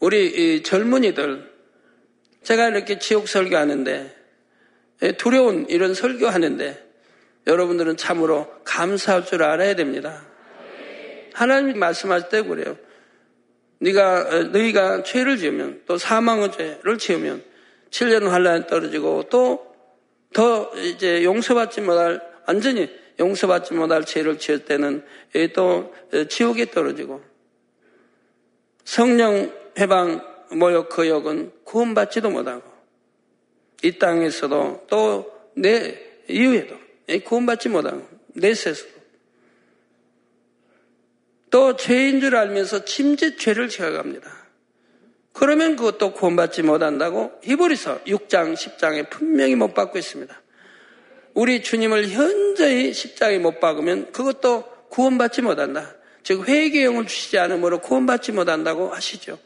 우리 0.00 0.62
젊은이들, 0.62 1.50
제가 2.42 2.68
이렇게 2.68 2.98
지옥 2.98 3.28
설교하는데, 3.28 4.16
두려운 5.18 5.66
이런 5.68 5.94
설교하는데, 5.94 6.90
여러분들은 7.46 7.96
참으로 7.96 8.52
감사할 8.64 9.26
줄 9.26 9.42
알아야 9.42 9.74
됩니다. 9.74 10.24
하나님이 11.32 11.74
말씀하실 11.74 12.28
때 12.28 12.42
그래요. 12.42 12.76
네가 13.78 14.20
어, 14.20 14.42
너희가 14.44 15.02
죄를 15.02 15.38
지으면 15.38 15.82
또 15.86 15.98
사망의 15.98 16.52
죄를 16.52 16.98
지으면 16.98 17.42
7년 17.90 18.28
환란에 18.28 18.66
떨어지고 18.66 19.24
또 19.28 19.72
더 20.32 20.70
이제 20.76 21.24
용서받지 21.24 21.82
못할 21.82 22.20
완전히 22.46 22.90
용서받지 23.22 23.74
못할 23.74 24.04
죄를 24.04 24.38
지을 24.38 24.64
때는 24.64 25.04
또 25.54 25.94
어, 26.12 26.24
지옥에 26.24 26.66
떨어지고 26.66 27.22
성령 28.84 29.52
해방 29.78 30.20
모욕 30.50 30.88
거역은 30.88 31.52
구원받지도 31.64 32.30
못하고 32.30 32.62
이 33.82 33.98
땅에서도 33.98 34.86
또 34.88 35.42
내 35.54 35.98
이후에도 36.28 36.76
구원받지 37.24 37.68
못하고 37.68 38.06
내세서도 38.34 38.92
또 41.50 41.76
죄인 41.76 42.20
줄 42.20 42.36
알면서 42.36 42.84
침짓 42.86 43.38
죄를 43.38 43.68
지어갑니다. 43.68 44.42
그러면 45.34 45.76
그것도 45.76 46.14
구원받지 46.14 46.62
못한다고 46.62 47.32
히브리서 47.42 48.04
6장, 48.04 48.54
10장에 48.54 49.10
분명히 49.10 49.54
못 49.54 49.74
받고 49.74 49.98
있습니다. 49.98 50.41
우리 51.34 51.62
주님을 51.62 52.08
현저히 52.08 52.92
십장에 52.92 53.38
못 53.38 53.60
박으면 53.60 54.12
그것도 54.12 54.64
구원받지 54.90 55.42
못한다. 55.42 55.94
즉 56.22 56.46
회개용을 56.46 57.06
주시지 57.06 57.38
않으므로 57.38 57.80
구원받지 57.80 58.32
못한다고 58.32 58.90
하시죠. 58.90 59.38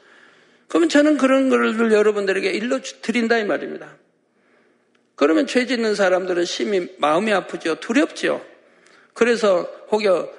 그러면 0.68 0.88
저는 0.88 1.16
그런 1.16 1.48
것을 1.48 1.92
여러분들에게 1.92 2.50
일러 2.50 2.80
드린다 2.80 3.38
이 3.38 3.44
말입니다. 3.44 3.96
그러면 5.14 5.46
죄 5.46 5.66
짓는 5.66 5.94
사람들은 5.94 6.44
심히 6.44 6.94
마음이 6.98 7.32
아프죠. 7.32 7.76
두렵죠. 7.76 8.44
그래서 9.14 9.62
혹여 9.90 10.30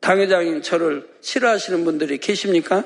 당회장인 0.00 0.62
저를 0.62 1.08
싫어하시는 1.20 1.84
분들이 1.84 2.18
계십니까? 2.18 2.84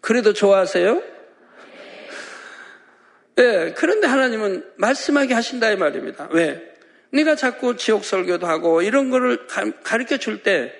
그래도 0.00 0.32
좋아하세요? 0.32 1.02
네, 3.36 3.72
그런데 3.74 4.06
하나님은 4.06 4.64
말씀하게 4.76 5.34
하신다 5.34 5.70
이 5.70 5.76
말입니다. 5.76 6.28
왜? 6.32 6.72
네가 7.10 7.36
자꾸 7.36 7.76
지옥 7.76 8.04
설교도 8.04 8.46
하고 8.46 8.82
이런 8.82 9.10
거를 9.10 9.46
가르쳐 9.82 10.16
줄 10.16 10.42
때 10.42 10.72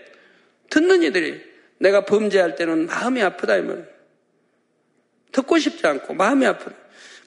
듣는 0.71 1.03
이들이 1.03 1.43
내가 1.79 2.05
범죄할 2.05 2.55
때는 2.55 2.87
마음이 2.87 3.23
아프다 3.23 3.57
이 3.57 3.63
말이에요. 3.63 3.87
듣고 5.33 5.59
싶지 5.59 5.87
않고 5.87 6.15
마음이 6.15 6.47
아프다. 6.47 6.75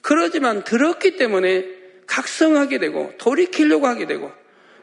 그러지만 0.02 0.64
들었기 0.64 1.16
때문에 1.16 1.64
각성하게 2.06 2.78
되고 2.78 3.12
돌이키려고 3.18 3.86
하게 3.86 4.06
되고 4.06 4.32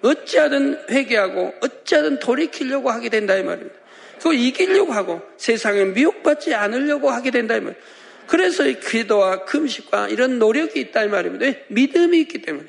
어찌하든 0.02 0.90
회개하고 0.90 1.56
어찌하든 1.62 2.20
돌이키려고 2.20 2.92
하게 2.92 3.10
된다 3.10 3.36
이 3.36 3.44
말입니다. 3.44 3.76
그거 4.18 4.34
이기려고 4.34 4.94
하고 4.94 5.22
세상에 5.38 5.86
미혹받지 5.86 6.54
않으려고 6.54 7.10
하게 7.10 7.32
된다 7.32 7.56
이 7.56 7.62
말입니다. 7.62 7.86
그래서 8.28 8.68
이 8.68 8.80
기도와 8.80 9.46
금식과 9.46 10.10
이런 10.10 10.40
노력이 10.40 10.80
있다 10.80 11.04
이 11.04 11.08
말입니다. 11.08 11.46
왜? 11.46 11.66
믿음이 11.70 12.20
있기 12.22 12.42
때문에. 12.42 12.68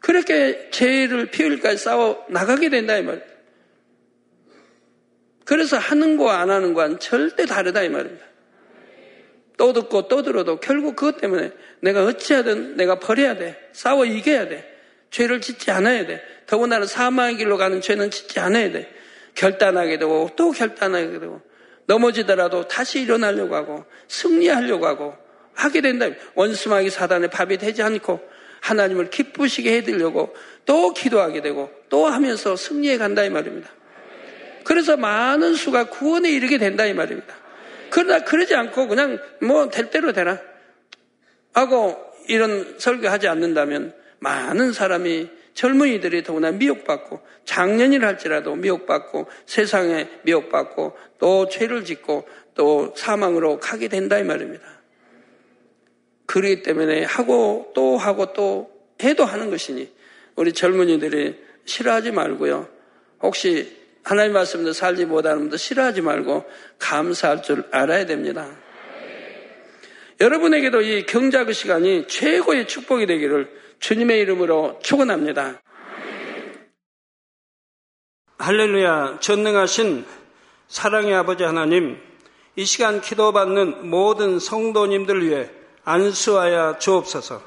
그렇게 0.00 0.70
죄를 0.70 1.26
피울까지 1.26 1.76
싸워 1.76 2.24
나가게 2.28 2.68
된다 2.68 2.96
이 2.96 3.02
말입니다. 3.02 3.30
그래서 5.44 5.78
하는 5.78 6.16
거와 6.16 6.40
안 6.40 6.50
하는 6.50 6.74
거와는 6.74 7.00
절대 7.00 7.44
다르다 7.44 7.82
이 7.82 7.88
말입니다. 7.88 8.24
또 9.56 9.72
듣고 9.72 10.08
또 10.08 10.22
들어도 10.22 10.58
결국 10.58 10.96
그것 10.96 11.20
때문에 11.20 11.52
내가 11.80 12.04
어찌하든 12.04 12.76
내가 12.76 12.98
버려야 12.98 13.36
돼. 13.36 13.60
싸워 13.72 14.04
이겨야 14.04 14.48
돼. 14.48 14.66
죄를 15.10 15.40
짓지 15.40 15.70
않아야 15.70 16.06
돼. 16.06 16.22
더군다나 16.46 16.86
사망의 16.86 17.36
길로 17.36 17.56
가는 17.56 17.80
죄는 17.80 18.10
짓지 18.10 18.40
않아야 18.40 18.70
돼. 18.72 18.90
결단하게 19.34 19.98
되고 19.98 20.30
또 20.36 20.50
결단하게 20.50 21.18
되고 21.18 21.42
넘어지더라도 21.90 22.68
다시 22.68 23.00
일어나려고 23.00 23.56
하고 23.56 23.84
승리하려고 24.06 24.86
하고 24.86 25.16
하게 25.54 25.80
된다. 25.80 26.06
원수마귀 26.34 26.88
사단의 26.88 27.30
밥이 27.30 27.58
되지 27.58 27.82
않고 27.82 28.20
하나님을 28.60 29.10
기쁘시게 29.10 29.76
해드리려고 29.78 30.32
또 30.64 30.94
기도하게 30.94 31.42
되고 31.42 31.68
또 31.88 32.06
하면서 32.06 32.54
승리해 32.54 32.96
간다 32.96 33.24
이 33.24 33.30
말입니다. 33.30 33.68
그래서 34.62 34.96
많은 34.96 35.54
수가 35.54 35.88
구원에 35.88 36.30
이르게 36.30 36.58
된다 36.58 36.86
이 36.86 36.94
말입니다. 36.94 37.34
그러나 37.90 38.20
그러지 38.20 38.54
않고 38.54 38.86
그냥 38.86 39.18
뭐 39.42 39.68
될 39.68 39.90
대로 39.90 40.12
되라 40.12 40.38
하고 41.52 41.98
이런 42.28 42.76
설교하지 42.78 43.26
않는다면 43.26 43.94
많은 44.20 44.72
사람이 44.72 45.28
젊은이들이 45.54 46.22
더구나 46.22 46.50
미혹받고 46.52 47.20
작년이라 47.44 48.08
할지라도 48.08 48.54
미혹받고 48.54 49.26
세상에 49.46 50.08
미혹받고 50.22 50.96
또 51.18 51.48
죄를 51.48 51.84
짓고 51.84 52.28
또 52.54 52.94
사망으로 52.96 53.60
가게 53.60 53.88
된다 53.88 54.18
이 54.18 54.24
말입니다. 54.24 54.64
그러기 56.26 56.62
때문에 56.62 57.04
하고 57.04 57.72
또 57.74 57.96
하고 57.96 58.32
또 58.32 58.70
해도 59.02 59.24
하는 59.24 59.50
것이니 59.50 59.90
우리 60.36 60.52
젊은이들이 60.52 61.36
싫어하지 61.64 62.12
말고요. 62.12 62.68
혹시 63.20 63.76
하나님 64.02 64.32
말씀도 64.32 64.72
살지 64.72 65.06
못하는 65.06 65.40
분도 65.40 65.56
싫어하지 65.56 66.02
말고 66.02 66.44
감사할 66.78 67.42
줄 67.42 67.64
알아야 67.70 68.06
됩니다. 68.06 68.48
여러분에게도 70.20 70.82
이 70.82 71.06
경작의 71.06 71.54
시간이 71.54 72.06
최고의 72.06 72.68
축복이 72.68 73.06
되기를 73.06 73.48
주님의 73.80 74.20
이름으로 74.20 74.78
축원합니다. 74.82 75.60
할렐루야 78.38 79.18
전능하신 79.20 80.06
사랑의 80.68 81.14
아버지 81.14 81.44
하나님 81.44 81.98
이 82.56 82.64
시간 82.64 83.00
기도받는 83.00 83.88
모든 83.90 84.38
성도님들 84.38 85.26
위해 85.26 85.50
안수하여 85.84 86.78
주옵소서 86.78 87.42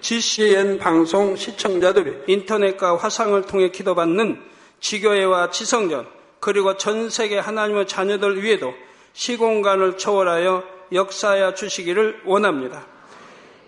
GCN 0.00 0.78
방송 0.78 1.36
시청자들이 1.36 2.24
인터넷과 2.26 2.96
화상을 2.96 3.40
통해 3.42 3.70
기도받는 3.70 4.42
지교회와 4.80 5.50
지성전 5.50 6.06
그리고 6.40 6.76
전 6.76 7.10
세계 7.10 7.38
하나님의 7.38 7.86
자녀들 7.86 8.42
위에도 8.42 8.74
시공간을 9.12 9.96
초월하여 9.96 10.64
역사하여 10.92 11.54
주시기를 11.54 12.22
원합니다. 12.24 12.86